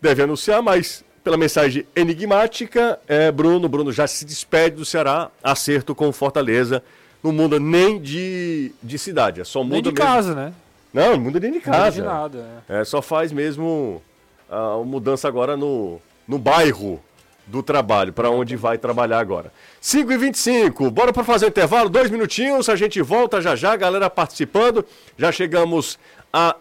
[0.00, 3.68] deve anunciar, mas pela mensagem enigmática, é Bruno.
[3.68, 6.82] Bruno já se despede do Ceará, acerto com o Fortaleza.
[7.22, 10.04] Não muda nem de, de cidade, é só muda Nem de mesmo.
[10.04, 10.52] casa, né?
[10.92, 11.92] Não, não muda nem de Não muda casa.
[11.92, 12.62] de nada.
[12.68, 12.80] é.
[12.80, 14.02] É, só faz mesmo
[14.52, 17.00] a mudança agora no, no bairro
[17.46, 19.52] do trabalho, para onde vai trabalhar agora.
[19.80, 23.74] 5 e 25 bora para fazer o intervalo, dois minutinhos, a gente volta já já,
[23.74, 24.84] galera participando.
[25.18, 25.98] Já chegamos
[26.32, 26.54] a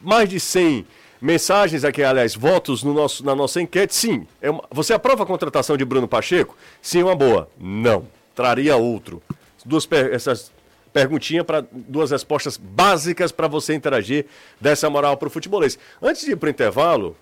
[0.00, 0.86] mais de 100
[1.20, 3.94] mensagens aqui, aliás, votos no nosso, na nossa enquete.
[3.94, 6.56] Sim, é uma- você aprova a contratação de Bruno Pacheco?
[6.80, 7.48] Sim, uma boa.
[7.58, 9.20] Não, traria outro.
[9.64, 10.52] Duas per- essas
[10.92, 14.26] perguntinha para duas respostas básicas para você interagir
[14.60, 15.78] dessa moral para o futebolês.
[16.00, 17.16] Antes de ir para o intervalo,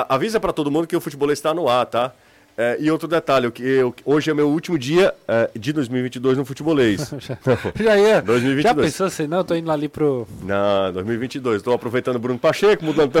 [0.00, 2.12] ah, avisa para todo mundo que o futebolês está no ar, tá?
[2.56, 6.44] É, e outro detalhe, que eu- hoje é meu último dia é, de 2022 no
[6.44, 7.10] futebolês.
[7.76, 8.20] Já ia.
[8.20, 8.62] 2022.
[8.62, 9.26] Já pensou assim?
[9.26, 10.26] Não, eu tô indo ali pro.
[10.42, 11.56] Não, 2022.
[11.56, 13.12] Estou aproveitando o Bruno Pacheco, mudando.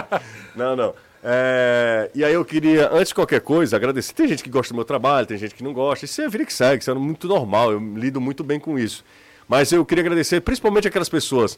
[0.54, 0.94] não, não.
[1.24, 4.12] É, e aí eu queria, antes de qualquer coisa, agradecer.
[4.12, 6.04] Tem gente que gosta do meu trabalho, tem gente que não gosta.
[6.04, 7.72] Isso é vida que segue, isso é muito normal.
[7.72, 9.02] Eu lido muito bem com isso.
[9.48, 11.56] Mas eu queria agradecer principalmente aquelas pessoas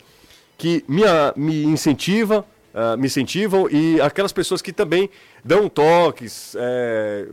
[0.57, 1.03] que me,
[1.37, 5.09] me incentivam, ah, me incentivam e aquelas pessoas que também
[5.45, 7.27] dão toques, é,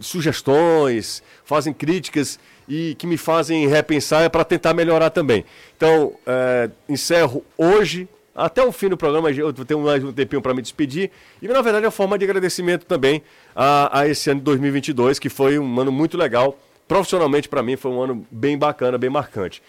[0.00, 5.44] sugestões, fazem críticas e que me fazem repensar para tentar melhorar também.
[5.76, 10.54] Então, é, encerro hoje, até o fim do programa, eu tenho mais um tempinho para
[10.54, 11.10] me despedir.
[11.42, 13.22] E, na verdade, é uma forma de agradecimento também
[13.54, 16.58] a, a esse ano de 2022, que foi um ano muito legal.
[16.86, 19.62] Profissionalmente, para mim, foi um ano bem bacana, bem marcante.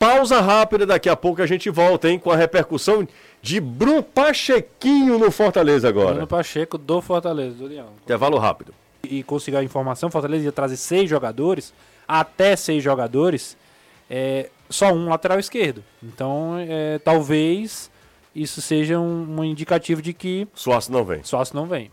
[0.00, 3.06] Pausa rápida, daqui a pouco a gente volta, hein, com a repercussão
[3.42, 6.12] de Bruno Pachequinho no Fortaleza agora.
[6.12, 7.88] Bruno Pacheco do Fortaleza, do Leão.
[8.02, 8.74] Intervalo rápido.
[9.02, 11.72] E conseguiu a informação, Fortaleza ia trazer seis jogadores,
[12.06, 13.56] até seis jogadores,
[14.10, 15.82] é, só um lateral esquerdo.
[16.02, 17.90] Então, é, talvez
[18.34, 21.22] isso seja um, um indicativo de que Suaço não vem.
[21.24, 21.90] Sócio não vem.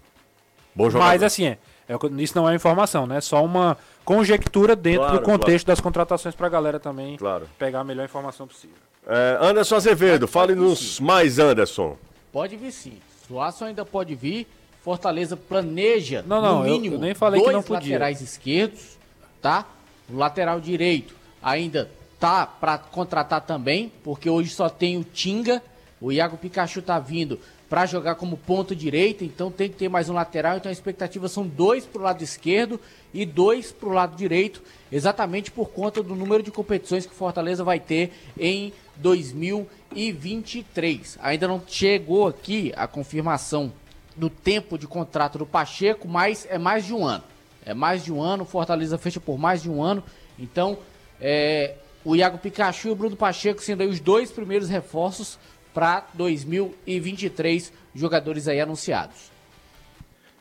[0.75, 1.07] Bom jogador.
[1.09, 1.57] Mas assim, é,
[1.87, 3.19] é, isso não é informação, né?
[3.21, 7.47] Só uma conjectura dentro Claro, do contexto das contratações pra galera também Claro.
[7.57, 8.77] pegar a melhor informação possível.
[9.07, 11.95] É, Anderson Azevedo, fale-nos mais, Anderson.
[12.31, 12.93] Pode vir sim.
[13.27, 14.45] Suaço ainda pode vir.
[14.83, 17.93] Fortaleza planeja, Não, não, no eu- mínimo, eu nem falei que dois não podia.
[17.95, 18.97] laterais esquerdos,
[19.41, 19.65] tá?
[20.09, 21.89] O lateral direito ainda
[22.19, 25.61] tá para contratar também, porque hoje só tem o Tinga.
[25.99, 27.37] O Iago Pikachu tá vindo
[27.69, 30.55] para jogar como ponto direito, então tem que ter mais um lateral.
[30.55, 32.79] Então a expectativa são dois pro lado esquerdo
[33.13, 37.61] e dois pro lado direito, exatamente por conta do número de competições que o Fortaleza
[37.63, 41.17] vai ter em 2023.
[41.21, 43.71] Ainda não chegou aqui a confirmação
[44.15, 47.23] do tempo de contrato do Pacheco, mas é mais de um ano.
[47.65, 50.03] É mais de um ano, Fortaleza fecha por mais de um ano.
[50.39, 50.77] Então,
[51.19, 55.37] é, o Iago Pikachu e o Bruno Pacheco sendo aí os dois primeiros reforços
[55.73, 59.31] para 2023, jogadores aí anunciados.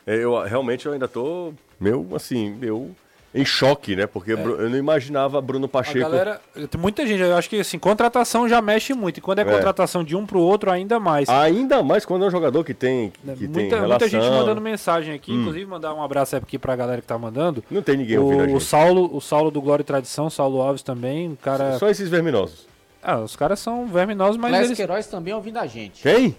[0.07, 2.95] É, Eu realmente eu ainda tô meu assim, meu
[3.37, 4.07] em choque, né?
[4.07, 5.99] Porque Bru- eu não imaginava Bruno A Pacheco.
[6.01, 9.19] galera, tem muita gente, eu acho que assim, contratação já mexe muito.
[9.19, 9.45] E quando é, É.
[9.45, 11.29] contratação de um pro outro, ainda mais.
[11.29, 13.89] Ainda mais quando é um jogador que tem que tem Né, muita, relação.
[13.89, 17.63] muita gente mandando mensagem aqui, inclusive mandar um abraço aqui pra galera que tá mandando.
[17.71, 18.65] Não tem ninguém ouvindo a O, o gente.
[18.65, 21.79] Saulo, o Saulo do Glória e Tradição, Saulo Alves também, o cara.
[21.79, 22.67] Só esses verminosos.
[23.03, 24.77] Ah, os caras são verminosos, mas Clésio eles.
[24.79, 26.03] Queiroz também ouvindo a gente.
[26.03, 26.35] Quem?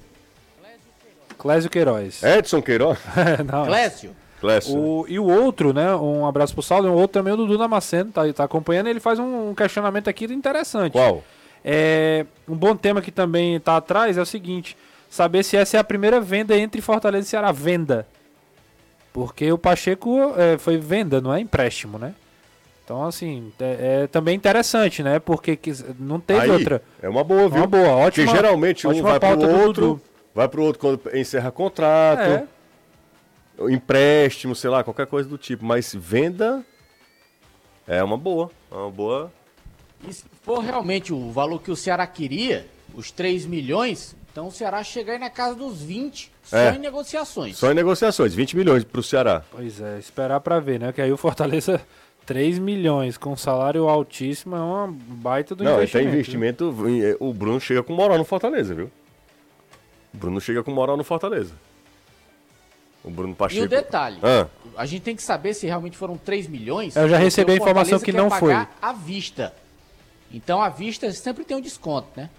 [1.37, 2.23] Clésio Queiroz.
[2.23, 2.97] Edson Queiroz?
[3.49, 4.15] Não, Clésio,
[4.77, 5.95] O, e o outro, né?
[5.95, 8.87] Um abraço pro Saulo, e o outro também, o Dudu Damasceno, tá, tá acompanhando.
[8.87, 10.91] Ele faz um, um questionamento aqui interessante.
[10.93, 11.23] Qual?
[11.65, 14.77] É, um bom tema que também tá atrás é o seguinte:
[15.09, 17.51] saber se essa é a primeira venda entre Fortaleza e Ceará.
[17.51, 18.07] Venda.
[19.11, 22.13] Porque o Pacheco é, foi venda, não é empréstimo, né?
[22.85, 25.19] Então, assim, é, é também interessante, né?
[25.19, 26.81] Porque quis- não teve Aí, outra.
[27.01, 27.57] É uma boa, viu?
[27.57, 28.25] Uma boa, ótima.
[28.27, 30.01] Porque geralmente um vai pro do outro, Dudu.
[30.33, 32.21] vai pro outro quando encerra contrato.
[32.21, 32.43] É.
[33.69, 35.65] empréstimo, sei lá, qualquer coisa do tipo.
[35.65, 36.63] Mas venda
[37.87, 38.51] é uma boa.
[38.71, 39.31] É uma boa.
[40.07, 44.51] E se for realmente o valor que o Ceará queria, os 3 milhões, então o
[44.51, 46.75] Ceará chega aí na casa dos 20, só É.
[46.75, 47.57] em negociações.
[47.57, 49.43] Só em negociações, 20 milhões pro Ceará.
[49.51, 50.91] Pois é, esperar pra ver, né?
[50.93, 51.81] Que aí o Fortaleza
[52.27, 56.65] 3 milhões com salário altíssimo é uma baita do Não, então investimento.
[56.65, 57.17] investimento.
[57.19, 58.91] O Bruno chega com moral no Fortaleza, viu?
[60.13, 61.53] O Bruno chega com moral no Fortaleza.
[63.07, 63.65] O Bruno E Pacheco.
[63.65, 66.95] o detalhe, Ah, a gente tem que saber se realmente foram 3 milhões.
[66.95, 69.53] Eu já recebi a informação que não pagar à vista.
[70.31, 72.29] Então à vista sempre tem um desconto, né?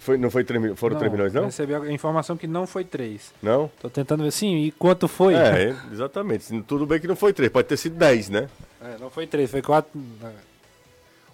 [0.00, 1.44] foi, não foi 3, mil- foram 3 milhões, não?
[1.44, 3.32] Recebi a informação que não foi 3.
[3.42, 3.70] Não?
[3.80, 5.34] Tô tentando ver, sim, e quanto foi?
[5.34, 6.60] É, exatamente.
[6.62, 8.48] Tudo bem que não foi 3, pode ter sido 10, né?
[8.82, 9.90] É, não foi 3, foi 4.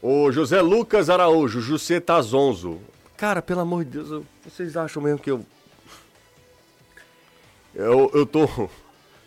[0.03, 2.79] O José Lucas Araújo, José Tazonzo.
[3.17, 5.45] Cara, pelo amor de Deus, eu- vocês acham mesmo que eu.
[7.75, 8.47] Eu, eu tô.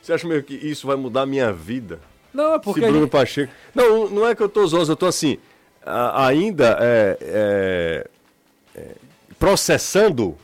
[0.01, 1.99] Você acha mesmo que isso vai mudar a minha vida?
[2.33, 2.81] Não, é Se porque.
[2.81, 3.51] Bruno ele- Pacheco.
[3.73, 5.37] Não, não é que eu tô zonzo, eu tô assim.
[6.13, 8.07] ainda é, é,
[8.75, 8.95] é,
[9.39, 10.35] processando,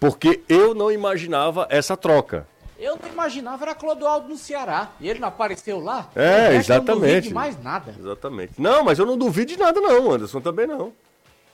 [0.00, 2.46] porque eu não imaginava essa troca.
[2.78, 4.90] Eu não imaginava era Clodoaldo no Ceará.
[5.00, 6.10] E ele não apareceu lá?
[6.16, 7.28] É, eu não duvido exatamente.
[7.28, 7.94] de mais nada.
[7.96, 8.52] Exatamente.
[8.60, 10.92] Não, mas eu não duvido de nada, não, Anderson também não.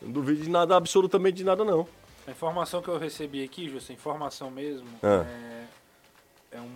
[0.01, 1.87] Não duvido de nada, absolutamente de nada, não.
[2.27, 5.25] A informação que eu recebi aqui, Justo, informação mesmo, Ah.
[5.27, 5.58] é,
[6.53, 6.71] é um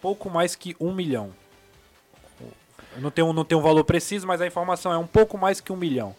[0.00, 1.32] pouco mais que um milhão.
[2.94, 5.60] Eu não tenho, não tenho um valor preciso, mas a informação é um pouco mais
[5.60, 6.14] que um milhão.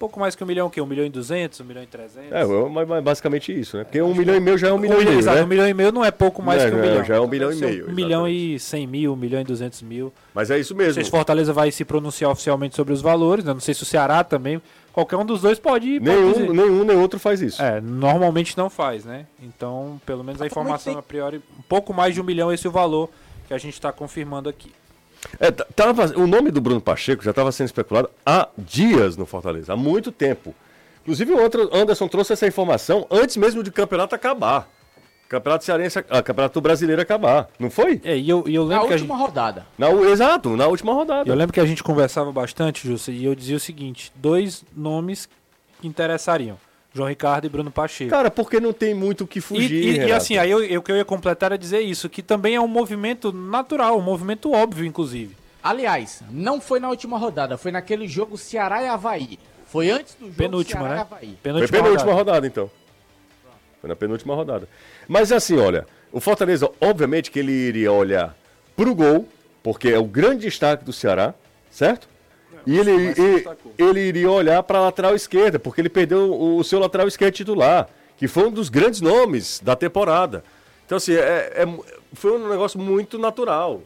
[0.00, 0.80] Um pouco mais que um milhão, o quê?
[0.80, 2.32] Um milhão e duzentos, um milhão e trezentos?
[2.32, 3.84] É, eu- mas, mas basicamente isso, né?
[3.84, 5.44] Porque um milhão e meio já é um Um milhão e meio, exato, né?
[5.44, 7.04] um milhão e meio não é pouco mais Não, que um não, milhão.
[7.04, 9.44] já é um Então, milhão e meio, Um milhão e cem mil, um milhão e
[9.44, 10.10] duzentos mil.
[10.32, 11.04] Mas é isso Não sei mesmo.
[11.04, 13.52] se Fortaleza vai se pronunciar oficialmente sobre os valores, né?
[13.52, 14.62] não sei se o Ceará também.
[14.90, 16.00] Qualquer um dos dois pode ir.
[16.00, 16.40] pode dizer.
[16.48, 17.60] Nenhum, nenhum nem outro faz isso.
[17.62, 19.26] É, normalmente não faz, né?
[19.42, 22.70] Então, pelo menos a informação a priori, um pouco mais de um milhão esse é
[22.70, 23.10] o valor
[23.46, 24.72] que a gente está confirmando aqui.
[25.38, 29.72] É, tava, o nome do Bruno Pacheco já estava sendo especulado há dias no Fortaleza,
[29.72, 30.54] há muito tempo.
[31.02, 34.68] Inclusive o outro Anderson trouxe essa informação antes mesmo do campeonato acabar.
[35.28, 38.00] Campeonato Cearense, ah, Campeonato Brasileiro acabar, não foi?
[38.02, 39.66] É, e eu, e eu Na lembro que a gente, última rodada.
[39.78, 41.30] Na, exato, na última rodada.
[41.30, 45.28] eu lembro que a gente conversava bastante, Justo, e eu dizia o seguinte: dois nomes
[45.80, 46.58] que interessariam:
[46.92, 48.10] João Ricardo e Bruno Pacheco.
[48.10, 50.14] Cara, porque não tem muito o que E, fugir, e- e Renato.
[50.14, 53.32] assim, aí o que eu ia completar é dizer isso, que também é um movimento
[53.32, 55.36] natural, um movimento óbvio, inclusive.
[55.62, 59.38] Aliás, não foi na última rodada, foi naquele jogo Ceará e Havaí.
[59.66, 61.00] Foi antes do jogo Penúltima, Ceará e né?
[61.02, 61.38] Havaí.
[61.42, 62.46] Foi penúltima rodada.
[62.46, 62.70] então.
[63.80, 64.68] Foi na penúltima rodada.
[65.06, 68.36] Mas assim, olha, o Fortaleza, obviamente que ele iria olhar
[68.76, 69.28] pro gol,
[69.62, 71.34] porque é o grande destaque do Ceará,
[71.70, 72.08] certo?
[72.66, 73.44] E ele, e-
[73.78, 77.88] ele iria olhar para a lateral esquerda, porque ele perdeu o, seu lateral esquerdo titular,
[78.16, 80.44] que foi um dos grandes nomes da temporada.
[80.84, 81.68] Então, assim, é, é
[82.12, 83.82] foi um negócio muito natural.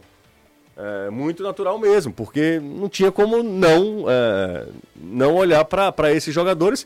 [0.77, 6.85] É, muito natural mesmo, porque não tinha como não, é, não olhar para esses jogadores.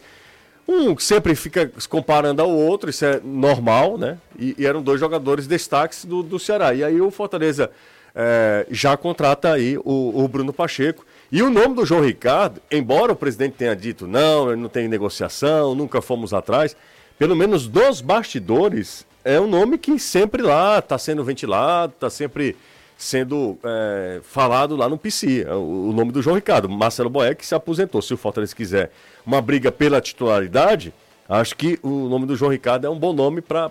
[0.67, 4.19] Um que sempre fica se comparando ao outro, isso é normal, né?
[4.38, 6.75] E, e eram dois jogadores destaques do, do Ceará.
[6.75, 7.71] E aí o Fortaleza
[8.13, 11.04] é, já contrata aí o, o Bruno Pacheco.
[11.31, 15.75] E o nome do João Ricardo, embora o presidente tenha dito não, não tem negociação,
[15.75, 16.75] nunca fomos atrás,
[17.19, 22.55] pelo menos dos bastidores, é um nome que sempre lá está sendo ventilado, está sempre
[22.97, 25.45] sendo é, falado lá no PC.
[25.47, 28.01] é O, o nome do João Ricardo, Marcelo Boeck, se aposentou.
[28.01, 28.91] Se o Fortaleza quiser
[29.23, 30.91] uma briga pela titularidade,
[31.27, 33.69] acho que o nome do João Ricardo é um bom nome para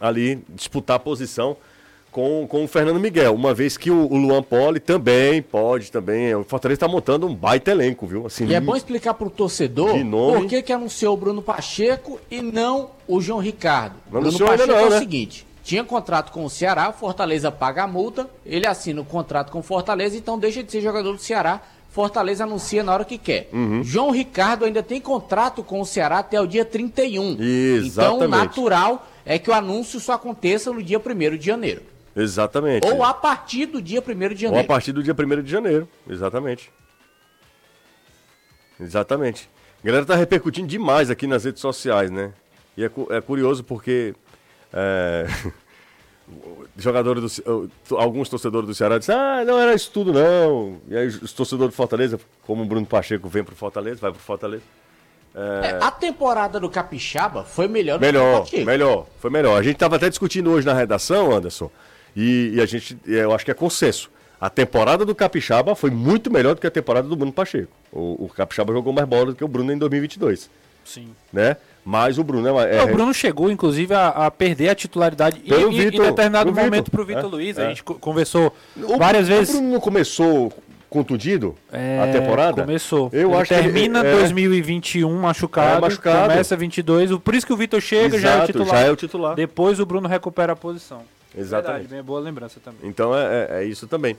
[0.00, 1.56] ali disputar a posição
[2.10, 6.34] com, com o Fernando Miguel, uma vez que o, o Luan Poli também pode, também.
[6.34, 8.26] O Fortaleza está montando um baita elenco, viu?
[8.26, 10.40] Assim, E é bom explicar pro torcedor De nome.
[10.40, 13.94] por que, que anunciou o Bruno Pacheco e não o João Ricardo.
[14.06, 14.98] Não Bruno anunciou ainda Pacheco não, é o né?
[14.98, 19.60] seguinte: tinha contrato com o Ceará, Fortaleza paga a multa, ele assina o contrato com
[19.60, 21.60] o Fortaleza, então deixa de ser jogador do Ceará.
[21.90, 23.48] Fortaleza anuncia na hora que quer.
[23.52, 23.82] Uhum.
[23.82, 27.32] João Ricardo ainda tem contrato com o Ceará até o dia 31.
[27.32, 28.28] Então, Exatamente.
[28.30, 31.82] natural é que o anúncio só aconteça no dia 1 de janeiro.
[32.16, 32.86] Exatamente.
[32.88, 34.14] Ou a partir do dia 1 de
[34.46, 34.68] Ou a janeiro.
[34.68, 35.88] partir do dia 1 de janeiro.
[36.08, 36.70] Exatamente.
[38.78, 39.48] Exatamente.
[39.82, 42.32] A galera tá repercutindo demais aqui nas redes sociais, né?
[42.76, 44.14] E é, cu- é curioso porque
[44.72, 45.26] é,
[46.76, 50.80] jogadores do alguns torcedores do Ceará disseram, ah, não era isso tudo não.
[50.88, 54.20] E aí os torcedores do Fortaleza, como o Bruno Pacheco vem pro Fortaleza, vai pro
[54.20, 54.62] Fortaleza.
[55.34, 58.64] É, a temporada do Capixaba foi melhor do que Melhor, o Pacheco.
[58.66, 59.58] melhor, foi melhor.
[59.58, 61.70] A gente estava até discutindo hoje na redação, Anderson,
[62.16, 64.10] e, e a gente, eu acho que é consenso.
[64.40, 67.70] A temporada do Capixaba foi muito melhor do que a temporada do Bruno Pacheco.
[67.92, 70.48] O, o Capixaba jogou mais bola do que o Bruno em 2022.
[70.84, 71.08] Sim.
[71.32, 71.56] né?
[71.84, 75.70] Mas o Bruno é, é o Bruno chegou, inclusive, a, a perder a titularidade Pelo
[75.70, 76.90] em- Vitor, em determinado pro momento Vitor.
[76.90, 77.58] pro Vitor É, Luiz.
[77.58, 77.66] é.
[77.66, 79.54] A gente co- conversou o, várias o vezes.
[79.54, 80.52] Bruno não começou
[80.88, 82.62] contundido É, a temporada?
[82.62, 83.08] Começou.
[83.12, 84.12] Eu Ele acho que ele- termina é.
[84.12, 86.28] 2021 machucado, É, machucado.
[86.30, 87.12] começa 22.
[87.12, 88.68] o- Por isso que o Vitor chega, já é o titular.
[88.68, 89.34] já é o titular.
[89.36, 91.02] Depois o Bruno recupera a posição.
[91.36, 91.82] Exatamente.
[91.86, 92.80] Verdade, boa lembrança também.
[92.88, 94.16] Então é, é- é isso também.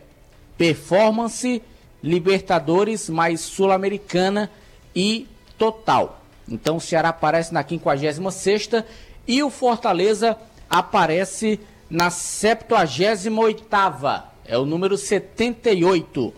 [0.57, 1.61] performance,
[2.03, 4.51] Libertadores mais Sul-Americana
[4.95, 5.27] e
[5.57, 6.23] total.
[6.47, 8.85] Então o Ceará aparece na 56ª
[9.27, 10.37] e o Fortaleza
[10.69, 14.25] aparece na 78ª.
[14.45, 16.35] É o número 78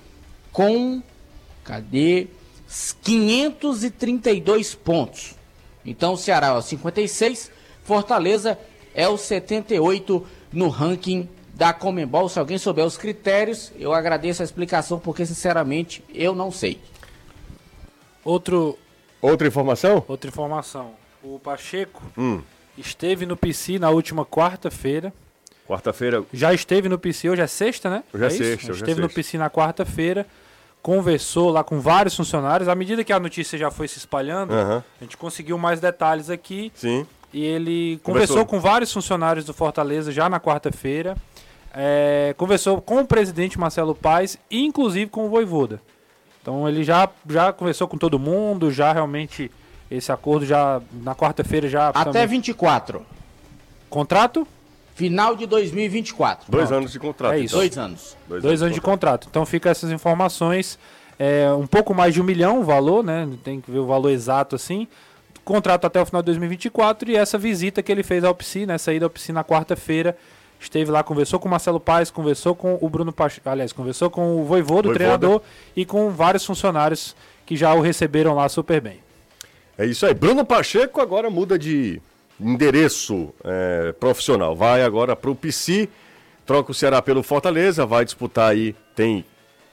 [0.52, 1.02] com
[1.66, 2.28] Cadê?
[3.02, 5.34] 532 pontos.
[5.84, 7.50] Então o Ceará é o 56,
[7.84, 8.58] Fortaleza
[8.94, 12.28] é o 78 no ranking da Comembol.
[12.28, 16.80] Se alguém souber os critérios, eu agradeço a explicação, porque sinceramente eu não sei.
[18.24, 18.78] Outro,
[19.22, 20.04] Outra informação?
[20.08, 20.92] outra informação.
[21.22, 22.42] O Pacheco Hum.
[22.76, 25.12] esteve no PC na última quarta-feira.
[25.66, 28.04] Quarta-feira, Já esteve no PC, hoje é sexta, né?
[28.12, 28.36] Hoje é isso?
[28.38, 29.14] sexta, hoje é Esteve no sexta.
[29.16, 30.26] PC na quarta-feira,
[30.86, 32.68] conversou lá com vários funcionários.
[32.68, 34.84] À medida que a notícia já foi se espalhando, Aham.
[35.00, 36.70] a gente conseguiu mais detalhes aqui.
[36.76, 37.04] sim.
[37.34, 38.36] E ele Conversou.
[38.36, 41.16] conversou, com vários funcionários do Fortaleza já na quarta-feira.
[41.74, 45.80] É, conversou com o presidente Marcelo Paes e inclusive com o Voivoda.
[46.40, 49.50] Então ele já, já conversou com todo mundo, já realmente
[49.90, 53.04] esse acordo já na quarta-feira já Até também- 24,
[53.90, 54.46] contrato
[54.96, 56.50] final de 2024.
[56.50, 56.78] Dois Pronto.
[56.78, 57.34] anos de contrato.
[57.34, 57.44] É então.
[57.44, 57.56] isso.
[57.56, 58.16] Dois anos.
[58.26, 59.28] Dois, anos de contrato.
[59.30, 60.78] Então fica essas informações.
[61.18, 63.28] É, um pouco mais de um milhão o valor, né?
[63.44, 64.88] Tem que ver o valor exato assim.
[65.44, 68.78] Contrato até o final de 2024 e essa visita que ele fez ao PC, né?
[68.78, 70.16] Saída ao PC na quarta-feira.
[70.58, 74.40] Esteve lá, conversou com o Marcelo Paes, conversou com o Bruno Pacheco, aliás, conversou com
[74.40, 74.94] o Voivoda, o Voivoda.
[74.94, 75.42] treinador,
[75.76, 79.00] e com vários funcionários que já o receberam lá super bem.
[79.76, 80.14] É isso aí.
[80.14, 82.00] Bruno Pacheco agora muda de
[82.40, 84.54] endereço é, profissional.
[84.54, 85.88] Vai agora para o PC,
[86.44, 88.74] troca o Ceará pelo Fortaleza, vai disputar aí.
[88.94, 89.24] Tem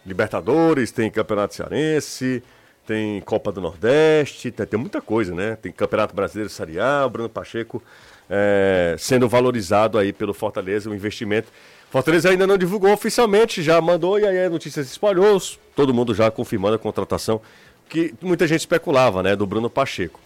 [0.06, 2.43] Libertadores, tem Campeonato Cearense,
[2.86, 5.58] tem Copa do Nordeste, tem, tem muita coisa, né?
[5.62, 7.82] Tem Campeonato Brasileiro Série A, Bruno Pacheco
[8.30, 11.47] é, sendo valorizado aí pelo Fortaleza, o investimento.
[11.89, 15.39] Fortaleza ainda não divulgou oficialmente, já mandou e aí a notícia se espalhou,
[15.76, 17.39] todo mundo já confirmando a contratação
[17.88, 20.19] que muita gente especulava, né, do Bruno Pacheco.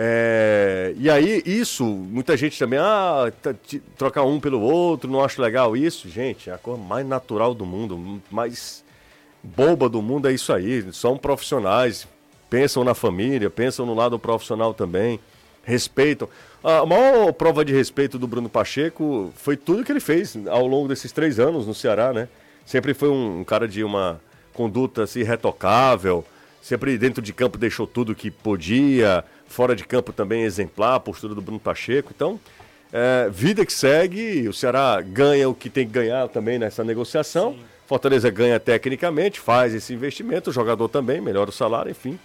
[0.00, 3.52] É, e aí, isso, muita gente também, ah, tá-
[3.96, 6.08] trocar um pelo outro, não acho legal isso.
[6.08, 8.84] Gente, a coisa mais natural do mundo, mais
[9.42, 10.86] boba do mundo é isso aí.
[10.92, 12.06] São profissionais,
[12.48, 15.18] pensam na família, pensam no lado profissional também,
[15.64, 16.28] respeitam.
[16.62, 20.86] A maior prova de respeito do Bruno Pacheco foi tudo que ele fez ao longo
[20.86, 22.28] desses três anos no Ceará, né?
[22.64, 24.20] Sempre foi um, um cara de uma
[24.52, 26.24] conduta assim, retocável,
[26.60, 31.34] sempre dentro de campo deixou tudo que podia, fora de campo também exemplar, a postura
[31.34, 32.12] do Bruno Pacheco.
[32.14, 32.38] Então,
[32.92, 37.56] é, vida que segue, o Ceará ganha o que tem que ganhar também nessa negociação.
[37.86, 42.18] Fortaleza ganha tecnicamente, faz esse investimento, o jogador também, melhora o salário, enfim.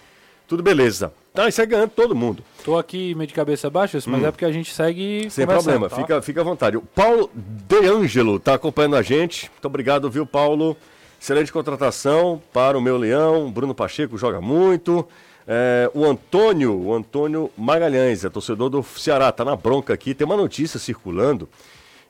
[0.46, 1.10] Tudo beleza.
[1.32, 2.44] Tá, isso é ganhando todo mundo.
[2.62, 5.30] Tô aqui meio de cabeça baixa, mas é porque a gente segue Hum.
[5.30, 5.96] Sem problema, tá?
[5.96, 6.76] fica, fica à vontade.
[6.76, 9.50] O Paulo De Angelo tá acompanhando a gente.
[9.50, 10.76] Muito obrigado, viu, Paulo?
[11.24, 13.50] Excelente contratação para o meu leão.
[13.50, 15.08] Bruno Pacheco joga muito.
[15.48, 20.12] É, o Antônio, o Antônio Magalhães, é torcedor do Ceará, tá na bronca aqui.
[20.12, 21.48] Tem uma notícia circulando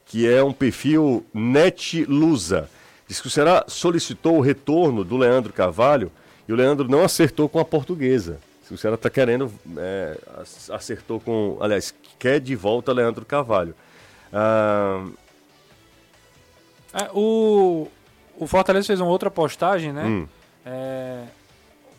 [0.04, 2.68] que é um perfil Net Lusa.
[3.06, 6.10] Diz que o Ceará solicitou o retorno do Leandro Carvalho
[6.48, 8.40] e o Leandro não acertou com a portuguesa.
[8.68, 10.18] O Ceará está querendo, é,
[10.70, 13.76] acertou com, aliás, quer de volta Leandro Carvalho.
[14.32, 15.06] Ah...
[16.94, 17.88] É, o,
[18.38, 20.04] o Fortaleza fez uma outra postagem, né?
[20.04, 20.28] Hum.
[20.64, 21.24] É,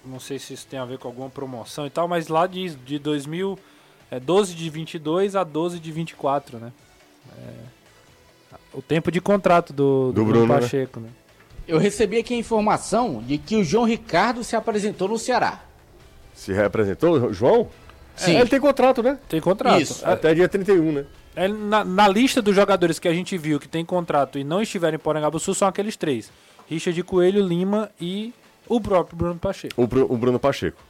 [0.06, 2.78] não sei se isso tem a ver com alguma promoção e tal, mas lá diz
[2.86, 3.58] de 2000,
[4.12, 6.72] é 12 de 22 a 12 de 24, né?
[7.38, 7.76] É,
[8.74, 10.60] o tempo de contrato do, do, do Bruno, né?
[10.60, 11.08] Pacheco, né?
[11.08, 11.14] né?
[11.68, 15.62] Eu recebi aqui a informação de que o João Ricardo se apresentou no Ceará.
[16.34, 17.70] Se representou, João?
[18.16, 18.36] Sim.
[18.36, 19.18] É, ele tem contrato, né?
[19.28, 19.82] Tem contrato.
[19.82, 20.06] Isso.
[20.06, 21.06] Até dia 31, né?
[21.36, 24.62] É, na, na, lista dos jogadores que a gente viu que tem contrato e não
[24.62, 26.32] estiverem em Porangabuçu são aqueles três.
[26.70, 28.34] Richard Coelho, Lima e
[28.68, 29.74] o próprio Bruno Pacheco.
[29.78, 30.82] O, o Bruno Pacheco.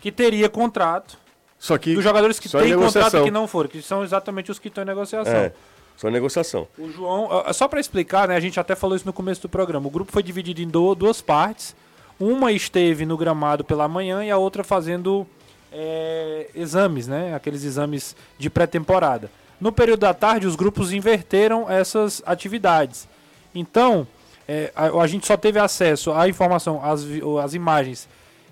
[0.00, 1.18] Que teria contrato.
[1.58, 1.94] Só que.
[1.94, 4.82] Dos jogadores que têm contrato e que não foram, que são exatamente os que estão
[4.82, 5.34] em negociação.
[5.34, 5.52] É.
[5.96, 6.66] Só negociação.
[6.78, 9.86] O João, só para explicar, né, a gente até falou isso no começo do programa.
[9.86, 11.76] O grupo foi dividido em duas partes.
[12.18, 15.26] Uma esteve no gramado pela manhã e a outra fazendo
[15.70, 17.34] é, exames, né?
[17.34, 19.30] Aqueles exames de pré-temporada.
[19.60, 23.06] No período da tarde, os grupos inverteram essas atividades.
[23.54, 24.06] Então,
[24.48, 27.04] é, a, a, gente só teve acesso à informação, às,
[27.44, 28.08] às imagens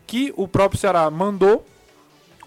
[0.06, 1.64] que o próprio Ceará mandou,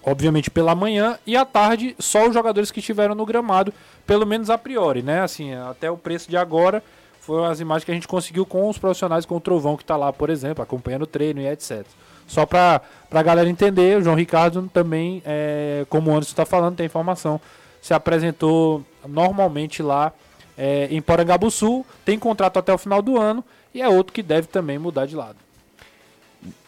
[0.04, 3.72] obviamente pela manhã, e à tarde só os jogadores que estiveram no gramado,
[4.06, 5.20] pelo menos a priori, né?
[5.20, 6.82] Assim, até o preço de agora
[7.20, 9.96] foram as imagens que a gente conseguiu com os profissionais, com o Trovão que está
[9.96, 11.84] lá, por exemplo, acompanhando o treino e etc.
[12.26, 16.76] Só para a galera entender, o João Ricardo também, é, como o Anderson está falando,
[16.76, 17.40] tem informação
[17.82, 20.12] se apresentou normalmente lá
[20.56, 24.46] é, em Porangabuçu, tem contrato até o final do ano e é outro que deve
[24.46, 25.36] também mudar de lado.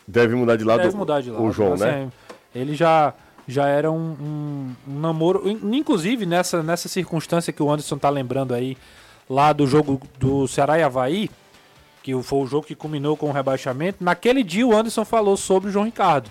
[0.07, 2.13] Deve mudar de lado, deve mudar de lado o João, assim, né?
[2.53, 3.15] Ele já,
[3.47, 8.53] já era um, um, um, namoro, inclusive nessa, nessa circunstância que o Anderson tá lembrando
[8.53, 8.77] aí,
[9.31, 11.31] lá do jogo do Ceará e Havaí,
[12.03, 15.71] que foi o jogo que culminou com o rebaixamento, naquele dia o Anderson falou sobre
[15.71, 16.29] o João Ricardo.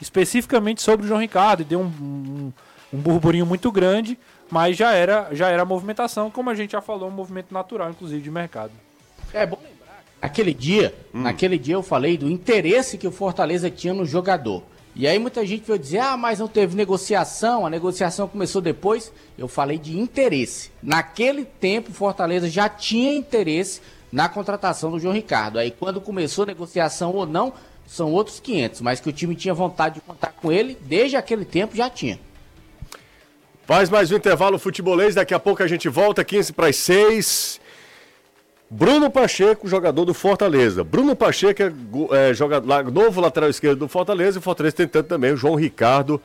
[0.00, 2.52] Especificamente sobre o João Ricardo, e deu um, um
[2.92, 4.18] um burburinho muito grande,
[4.50, 8.20] mas já era, já era movimentação, como a gente já falou, um movimento natural, inclusive,
[8.20, 8.72] de mercado.
[9.32, 10.04] É bom lembrar.
[10.22, 11.22] Naquele dia, hum.
[11.22, 14.62] naquele dia eu falei do interesse que o Fortaleza tinha no jogador.
[14.96, 19.12] E aí muita gente veio dizer, ah, mas não teve negociação, a negociação começou depois.
[19.36, 20.70] Eu falei de interesse.
[20.80, 23.80] Naquele tempo, o Fortaleza já tinha interesse
[24.12, 25.58] na contratação do João Ricardo.
[25.58, 27.52] Aí quando começou a negociação ou não,
[27.88, 28.80] são outros 500.
[28.82, 32.20] Mas que o time tinha vontade de contar com ele, desde aquele tempo já tinha.
[33.66, 37.58] Faz mais um intervalo futebolês, daqui a pouco a gente volta, 15 para as 6.
[38.68, 40.84] Bruno Pacheco, jogador do Fortaleza.
[40.84, 41.72] Bruno Pacheco é,
[42.30, 46.20] é jogador, novo lateral esquerdo do Fortaleza e o Fortaleza tentando também o João Ricardo.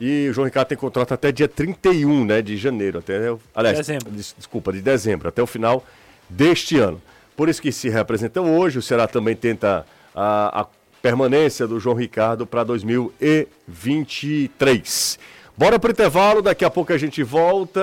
[0.00, 3.18] E o João Ricardo tem contrato até dia 31 né, de janeiro, até,
[3.52, 4.12] aliás, dezembro.
[4.12, 5.84] desculpa, de dezembro, até o final
[6.28, 7.02] deste ano.
[7.36, 9.84] Por isso que se representam hoje, o Ceará também tenta
[10.14, 10.66] a, a
[11.02, 15.18] permanência do João Ricardo para 2023.
[15.56, 17.80] Bora pro intervalo, daqui a pouco a gente volta.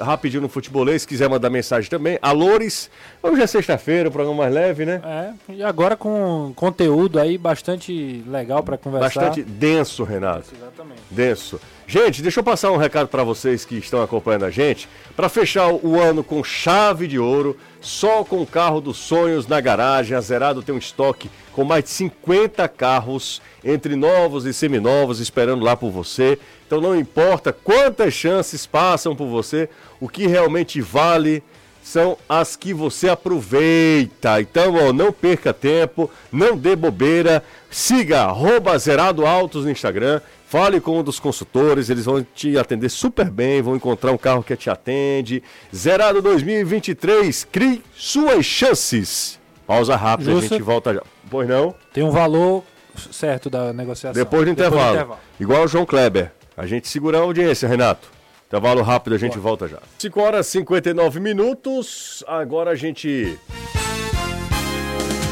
[0.00, 2.18] Rapidinho no futebolês, se quiser mandar mensagem também.
[2.22, 2.90] Alores,
[3.22, 5.02] hoje é sexta-feira, o programa mais leve, né?
[5.04, 9.20] É, e agora com conteúdo aí bastante legal para conversar.
[9.20, 10.46] Bastante denso, Renato.
[10.56, 11.02] Exatamente.
[11.10, 11.60] Denso.
[11.86, 14.88] Gente, deixa eu passar um recado para vocês que estão acompanhando a gente.
[15.14, 19.60] Para fechar o ano com chave de ouro, só com o carro dos sonhos na
[19.60, 25.20] garagem, a Zerado tem um estoque com mais de 50 carros, entre novos e seminovos,
[25.20, 26.38] esperando lá por você.
[26.66, 29.68] Então não importa quantas chances passam por você,
[30.00, 31.42] o que realmente vale
[31.82, 34.40] são as que você aproveita.
[34.40, 40.20] Então, ó, não perca tempo, não dê bobeira, siga arroba Zerado Autos no Instagram,
[40.52, 44.42] fale com um dos consultores, eles vão te atender super bem, vão encontrar um carro
[44.42, 45.42] que te atende.
[45.74, 49.40] Zerado 2023, crie suas chances.
[49.66, 50.44] Pausa rápida, Justo.
[50.44, 51.02] a gente volta já.
[51.30, 51.74] Pois não?
[51.90, 52.62] Tem um valor
[53.10, 54.12] certo da negociação.
[54.12, 54.90] Depois do, Depois intervalo.
[54.90, 55.20] do intervalo.
[55.40, 56.30] Igual o João Kleber.
[56.54, 58.10] A gente segura a audiência, Renato.
[58.46, 59.78] Intervalo rápido, a gente volta já.
[59.98, 62.22] 5 horas e 59 minutos.
[62.28, 63.38] Agora a gente.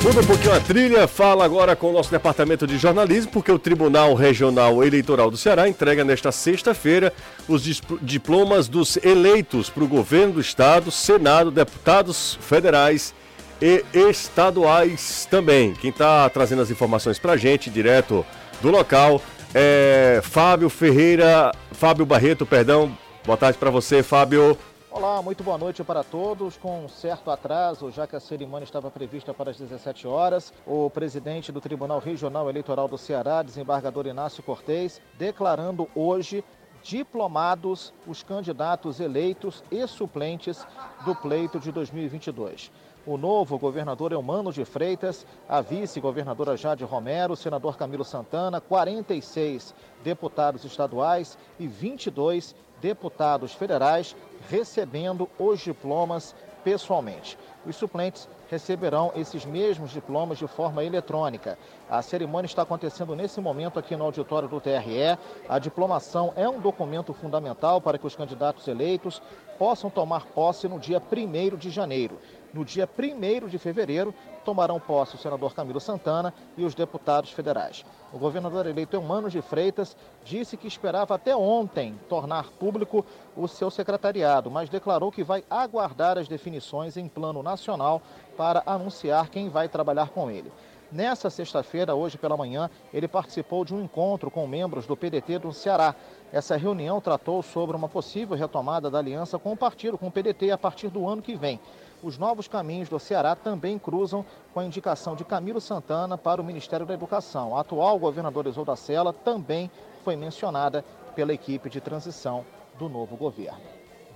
[0.02, 3.58] Muda um pouquinho a trilha, fala agora com o nosso departamento de jornalismo, porque o
[3.58, 7.12] Tribunal Regional Eleitoral do Ceará entrega nesta sexta-feira
[7.46, 7.62] os
[8.00, 13.14] diplomas dos eleitos para o governo do Estado, Senado, deputados federais
[13.60, 15.74] e estaduais também.
[15.74, 18.24] Quem está trazendo as informações para a gente, direto
[18.62, 19.20] do local,
[19.54, 22.96] é Fábio Ferreira, Fábio Barreto, perdão.
[23.24, 24.56] Boa tarde para você, Fábio.
[24.92, 26.56] Olá, muito boa noite para todos.
[26.56, 30.90] Com um certo atraso, já que a cerimônia estava prevista para as 17 horas, o
[30.90, 36.42] presidente do Tribunal Regional Eleitoral do Ceará, desembargador Inácio Cortez, declarando hoje
[36.82, 40.66] diplomados os candidatos eleitos e suplentes
[41.04, 42.72] do pleito de 2022
[43.06, 49.74] o novo governador Eumano de Freitas, a vice-governadora Jade Romero, o senador Camilo Santana, 46
[50.04, 54.14] deputados estaduais e 22 deputados federais
[54.50, 56.34] recebendo os diplomas
[56.64, 57.38] pessoalmente.
[57.64, 61.56] Os suplentes receberão esses mesmos diplomas de forma eletrônica.
[61.88, 65.16] A cerimônia está acontecendo nesse momento aqui no auditório do TRE.
[65.48, 69.22] A diplomação é um documento fundamental para que os candidatos eleitos
[69.60, 72.18] possam tomar posse no dia 1 de janeiro.
[72.50, 77.84] No dia 1 de fevereiro, tomarão posse o senador Camilo Santana e os deputados federais.
[78.10, 79.94] O governador eleito Eumano de Freitas
[80.24, 83.04] disse que esperava até ontem tornar público
[83.36, 88.00] o seu secretariado, mas declarou que vai aguardar as definições em plano nacional
[88.38, 90.50] para anunciar quem vai trabalhar com ele.
[90.92, 95.52] Nessa sexta-feira, hoje pela manhã, ele participou de um encontro com membros do PDT do
[95.52, 95.94] Ceará.
[96.32, 100.50] Essa reunião tratou sobre uma possível retomada da aliança com o partido, com o PDT,
[100.50, 101.60] a partir do ano que vem
[102.02, 106.44] os novos caminhos do Ceará também cruzam com a indicação de Camilo Santana para o
[106.44, 107.56] Ministério da Educação.
[107.56, 109.70] A atual governadora Isolda Sela também
[110.02, 112.44] foi mencionada pela equipe de transição
[112.78, 113.60] do novo governo.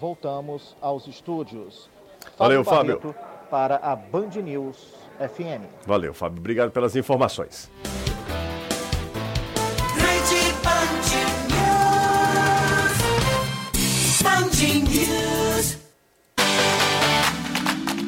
[0.00, 1.90] Voltamos aos estúdios.
[2.38, 3.00] Valeu, Fábio.
[3.00, 3.14] Fábio.
[3.50, 5.68] Para a Band News FM.
[5.86, 6.38] Valeu, Fábio.
[6.38, 7.70] Obrigado pelas informações.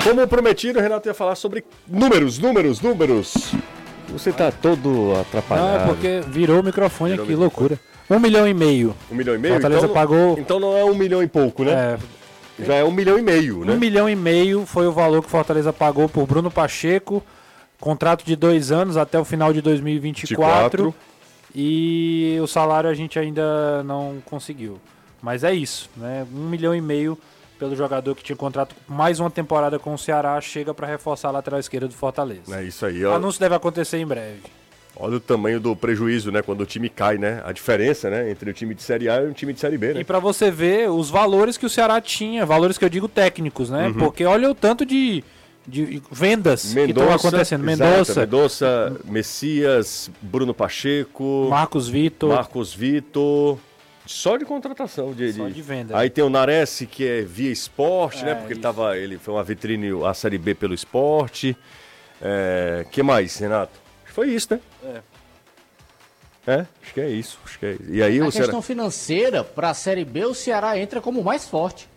[0.07, 3.53] Como prometido, o Renato ia falar sobre números, números, números.
[4.11, 5.69] Você tá todo atrapalhado.
[5.69, 7.69] Não, é porque virou o microfone virou aqui, microfone.
[7.69, 7.81] loucura.
[8.09, 8.95] Um milhão e meio.
[9.11, 9.55] Um milhão e meio?
[9.55, 10.39] Fortaleza então, pagou.
[10.39, 11.99] Então não é um milhão e pouco, né?
[12.59, 12.65] É.
[12.65, 13.73] Já é um milhão e meio, né?
[13.73, 17.21] Um milhão e meio foi o valor que Fortaleza pagou por Bruno Pacheco.
[17.81, 20.85] Contrato de dois anos até o final de 2024.
[20.85, 20.95] 24.
[21.53, 24.79] E o salário a gente ainda não conseguiu.
[25.21, 26.25] Mas é isso, né?
[26.33, 27.19] Um milhão e meio
[27.59, 31.33] pelo jogador que tinha contrato mais uma temporada com o Ceará, chega para reforçar a
[31.33, 32.57] lateral esquerda do Fortaleza.
[32.57, 33.05] É isso aí.
[33.05, 34.43] O anúncio deve acontecer em breve.
[34.99, 36.41] Olha o tamanho do prejuízo, né?
[36.41, 37.43] Quando o time cai, né?
[37.45, 38.31] A diferença, né?
[38.31, 40.01] Entre o time de Série A e o time de Série B, né?
[40.01, 43.69] E para você ver os valores que o Ceará tinha, valores que eu digo técnicos,
[43.69, 43.89] né?
[43.89, 43.95] Uhum.
[43.95, 45.23] Porque olha o tanto de,
[45.69, 47.63] de vendas Mendonça, que estão acontecendo.
[47.63, 53.59] Mendonça, Mendonça, Messias, Bruno Pacheco, Marcos Vitor, Marcos Vitor,
[54.07, 55.13] só de contratação.
[55.13, 55.99] De, Só de venda.
[55.99, 58.31] Aí tem o Nares, que é via esporte, né?
[58.31, 58.41] é, né?
[58.41, 61.57] Porque ele, tava, ele foi uma vitrine, a Série B pelo esporte.
[62.21, 63.79] É, que mais, Renato?
[64.07, 64.61] Foi isso, né?
[64.85, 65.17] É.
[66.47, 67.39] É, acho que é isso.
[67.45, 67.85] Acho que é isso.
[67.89, 68.63] E aí, Na o questão Ceará...
[68.63, 71.89] financeira, para a Série B, o Ceará entra como mais forte.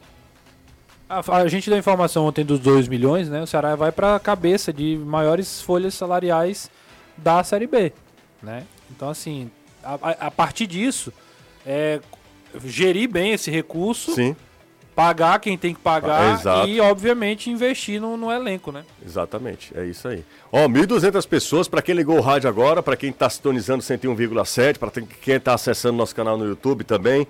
[1.07, 3.41] A, a, gente deu informação ontem dos 2 milhões, né?
[3.41, 6.69] O Ceará vai para a cabeça de maiores folhas salariais
[7.15, 7.93] da Série B,
[8.41, 8.65] né?
[8.89, 9.51] Então, assim,
[9.83, 11.13] a, a partir disso,
[11.69, 11.99] é,
[12.65, 14.35] gerir bem esse recurso, Sim.
[14.95, 18.83] pagar quem tem que pagar ah, e, obviamente, investir no, no, elenco, né?
[19.05, 20.25] Exatamente, é isso aí.
[20.51, 24.89] Ó, 1.200 pessoas, para quem ligou o rádio agora, para quem está sintonizando 101,7, para
[24.89, 27.27] quem está acessando nosso canal no YouTube também.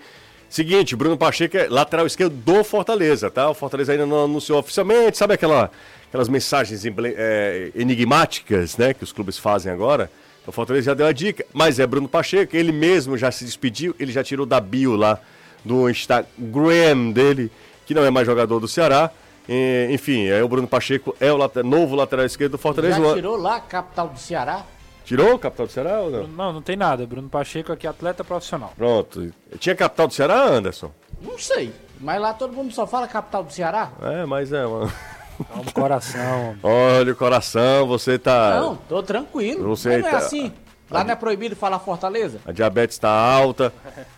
[0.49, 3.49] Seguinte, Bruno Pacheco é lateral esquerdo do Fortaleza, tá?
[3.49, 5.69] O Fortaleza ainda não anunciou oficialmente, sabe aquela,
[6.07, 10.09] aquelas mensagens é, enigmáticas, né, que os clubes fazem agora?
[10.49, 13.95] O Fortaleza já deu a dica, mas é Bruno Pacheco, ele mesmo já se despediu,
[13.99, 15.19] ele já tirou da bio lá
[15.63, 17.51] do Instagram dele,
[17.85, 19.11] que não é mais jogador do Ceará.
[19.47, 22.99] E, enfim, é o Bruno Pacheco, é o later, novo lateral esquerdo do Fortaleza.
[22.99, 24.65] Já tirou lá, capital do Ceará?
[25.05, 26.27] Tirou capital do Ceará ou não?
[26.27, 27.05] Não, não tem nada.
[27.05, 28.73] Bruno Pacheco aqui, atleta profissional.
[28.75, 29.31] Pronto.
[29.59, 30.91] Tinha capital do Ceará, Anderson?
[31.21, 31.71] Não sei.
[31.99, 33.91] Mas lá todo mundo só fala capital do Ceará.
[34.01, 34.91] É, mas é, mano.
[35.47, 36.57] Calma o coração.
[36.61, 38.59] Olha o coração, você tá.
[38.59, 39.63] Não, tô tranquilo.
[39.69, 40.17] Você Mas não é tá...
[40.17, 40.53] assim.
[40.89, 42.39] Lá não é proibido falar Fortaleza?
[42.45, 43.71] A diabetes está alta.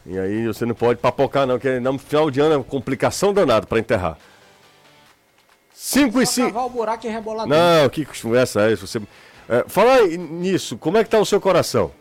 [0.05, 3.34] e aí você não pode papocar, não, porque no final de ano é uma complicação
[3.34, 4.17] danada para enterrar.
[5.74, 6.57] 5 e 5.
[6.57, 8.88] o buraco e rebolar Não, que conversa é essa?
[8.88, 9.01] Você...
[9.49, 11.91] É, falar nisso, como é que tá o seu coração?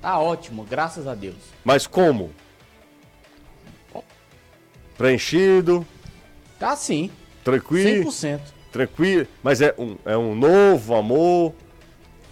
[0.00, 1.36] Tá ótimo, graças a Deus.
[1.64, 2.32] Mas como?
[4.96, 5.86] Preenchido?
[6.58, 7.10] Tá sim.
[7.44, 8.10] Tranquilo?
[8.10, 11.54] 100% tranquilo, mas é um, é um novo amor.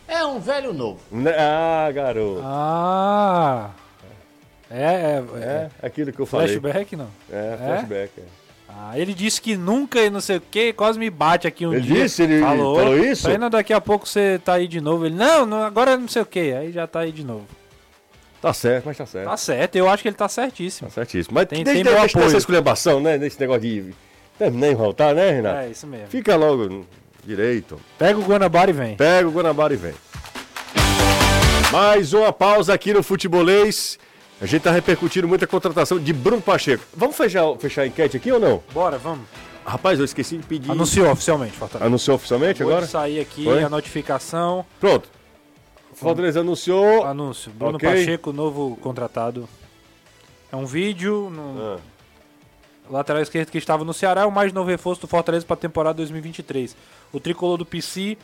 [0.09, 1.01] É um velho novo.
[1.11, 1.35] Né?
[1.37, 2.41] Ah, garoto.
[2.45, 3.71] Ah.
[4.71, 6.59] É, é, é, é aquilo que eu falei.
[6.59, 7.09] Flashback, não?
[7.31, 8.25] É, flashback, é.
[8.69, 11.73] Ah, ele disse que nunca e não sei o que, quase me bate aqui um
[11.73, 12.03] ele dia.
[12.03, 13.29] Disse, ele falou, falou isso?
[13.29, 15.07] Ainda daqui a pouco você tá aí de novo.
[15.07, 17.47] Ele, não, não, agora não sei o que, aí já tá aí de novo.
[18.43, 19.29] Tá certo, mas tá certo.
[19.31, 20.89] Tá certo, eu acho que ele tá certíssimo.
[20.89, 21.35] Tá certíssimo.
[21.35, 23.17] Mas tem, tem, tem deixa essa esculhambação, né?
[23.17, 23.95] Nesse negócio de
[24.39, 25.57] Terminei de voltar, né, Renato?
[25.59, 26.09] É, isso mesmo.
[26.09, 26.85] Fica logo
[27.25, 27.81] direito.
[27.99, 28.97] Pega o Guanabara e vem.
[28.97, 29.95] Pega o Guanabara e vem.
[31.73, 33.99] Mais uma pausa aqui no Futebolês.
[34.41, 36.85] A gente tá repercutindo muita contratação de Bruno Pacheco.
[36.95, 38.63] Vamos fechar, fechar a enquete aqui ou não?
[38.73, 39.27] Bora, vamos.
[39.65, 40.71] Rapaz, eu esqueci de pedir.
[40.71, 41.87] Anunciou oficialmente, Fortaleza.
[41.89, 42.87] Anunciou oficialmente Acabou agora?
[42.87, 43.65] sair aqui Foi?
[43.65, 44.65] a notificação.
[44.79, 45.09] Pronto.
[45.95, 47.05] Fortaleza anunciou.
[47.05, 47.51] Anúncio.
[47.51, 47.89] Bruno Ok.
[47.89, 49.49] Pacheco, novo contratado.
[50.53, 51.79] É um vídeo no Ah,
[52.91, 55.59] lateral esquerdo que estava no Ceará, é o mais novo reforço do Fortaleza para a
[55.59, 56.77] temporada 2023.
[57.13, 58.17] O tricolor do PC.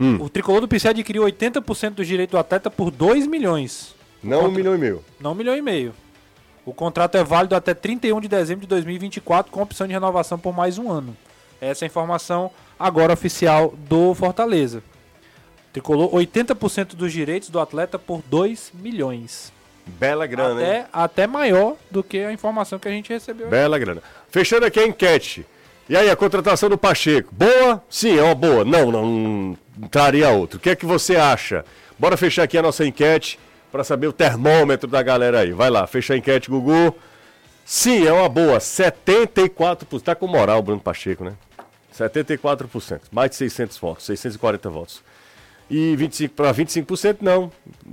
[0.00, 0.16] Hum.
[0.20, 3.94] O tricolor do PC adquiriu 80% do direito do atleta por 2 milhões.
[4.22, 5.04] não um Contra- milhão e meio.
[5.20, 5.94] Não um milhão e meio.
[6.64, 10.54] O contrato é válido até 31 de dezembro de 2024, com opção de renovação por
[10.54, 11.16] mais um ano.
[11.60, 14.82] Essa é a informação agora oficial do Fortaleza.
[15.72, 19.52] Tricolor 80% dos direitos do atleta por 2 milhões.
[19.86, 20.68] Bela grana, hein?
[20.68, 23.48] Até, até maior do que a informação que a gente recebeu.
[23.48, 24.02] Bela grana.
[24.30, 25.46] Fechando aqui a enquete.
[25.88, 27.28] E aí, a contratação do Pacheco?
[27.32, 27.82] Boa?
[27.90, 28.64] Sim, é uma boa.
[28.64, 29.06] Não, não,
[29.76, 30.58] não traria outro.
[30.58, 31.64] O que é que você acha?
[31.98, 33.38] Bora fechar aqui a nossa enquete
[33.70, 35.52] para saber o termômetro da galera aí.
[35.52, 36.94] Vai lá, fecha a enquete, Gugu.
[37.64, 38.58] Sim, é uma boa.
[38.58, 40.02] 74%.
[40.02, 41.34] Tá com moral o Bruno Pacheco, né?
[41.92, 43.02] 74%.
[43.10, 45.02] Mais de 600 votos, 640 votos.
[45.70, 47.50] E 25 para 25% não.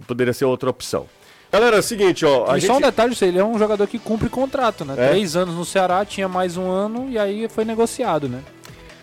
[0.08, 1.08] Poderia ser outra opção.
[1.52, 2.52] Galera, é o seguinte, ó.
[2.52, 2.86] A e só um gente...
[2.86, 4.94] detalhe, ele é um jogador que cumpre contrato, né?
[4.98, 5.10] É.
[5.10, 8.42] Três anos no Ceará, tinha mais um ano e aí foi negociado, né?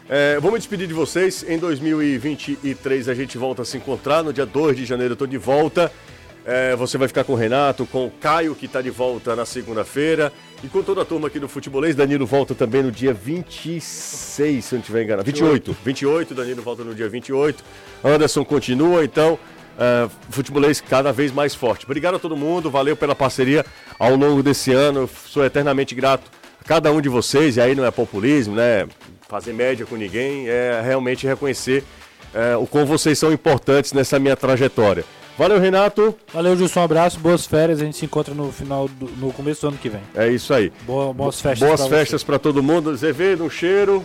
[0.09, 1.45] É, vou me despedir de vocês.
[1.49, 4.23] Em 2023 a gente volta a se encontrar.
[4.23, 5.91] No dia 2 de janeiro eu tô de volta.
[6.45, 9.45] É, você vai ficar com o Renato, com o Caio, que está de volta na
[9.45, 10.33] segunda-feira.
[10.63, 11.97] E com toda a turma aqui do Futebolês.
[11.97, 15.27] Danilo volta também no dia 26, se eu não estiver enganado.
[15.27, 15.77] 28.
[15.85, 17.65] 28, Danilo volta no dia 28.
[18.05, 19.37] Anderson continua, então.
[19.79, 21.85] É, futebolês cada vez mais forte.
[21.85, 23.65] Obrigado a todo mundo, valeu pela parceria
[23.99, 25.09] ao longo desse ano.
[25.27, 27.57] Sou eternamente grato a cada um de vocês.
[27.57, 28.87] E aí não é populismo, né?
[29.29, 31.85] Fazer média com ninguém, é realmente reconhecer
[32.33, 35.05] é, o quão vocês são importantes nessa minha trajetória.
[35.39, 36.15] Valeu, Renato.
[36.33, 37.81] Valeu, Gilson, um abraço, boas férias.
[37.81, 40.01] A gente se encontra no final, do, no começo do ano que vem.
[40.15, 40.73] É isso aí.
[40.83, 41.69] Boa, boas festas.
[41.69, 42.91] Boas festas para todo mundo.
[42.91, 44.03] Azevedo, um cheiro.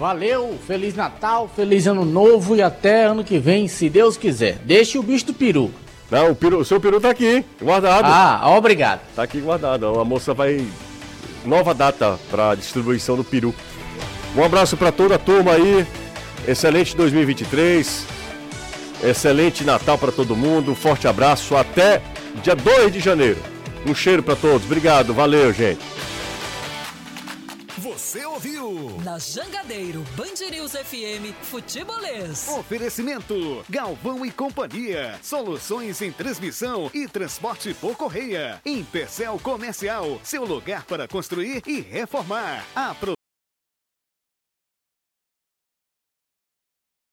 [0.00, 4.54] Valeu, Feliz Natal, Feliz Ano Novo e até ano que vem, se Deus quiser.
[4.64, 5.70] Deixe o bicho do peru.
[6.10, 8.06] Não, o, peru, o seu peru tá aqui, guardado.
[8.06, 9.02] Ah, obrigado.
[9.14, 10.00] Tá aqui guardado.
[10.00, 10.66] A moça vai.
[11.44, 13.54] Nova data para distribuição do peru.
[14.34, 15.86] Um abraço para toda a turma aí.
[16.48, 18.06] Excelente 2023.
[19.04, 20.72] Excelente Natal para todo mundo.
[20.72, 21.54] Um forte abraço.
[21.58, 22.00] Até
[22.42, 23.38] dia 2 de janeiro.
[23.86, 24.64] Um cheiro para todos.
[24.64, 25.12] Obrigado.
[25.12, 25.80] Valeu, gente.
[28.10, 28.98] Você ouviu?
[29.04, 32.48] Na Jangadeiro, Band News FM, Futebolês.
[32.48, 35.16] Oferecimento: Galvão e Companhia.
[35.22, 38.60] Soluções em transmissão e transporte por correia.
[38.66, 42.66] Em Percel Comercial, seu lugar para construir e reformar.
[42.74, 43.19] Apro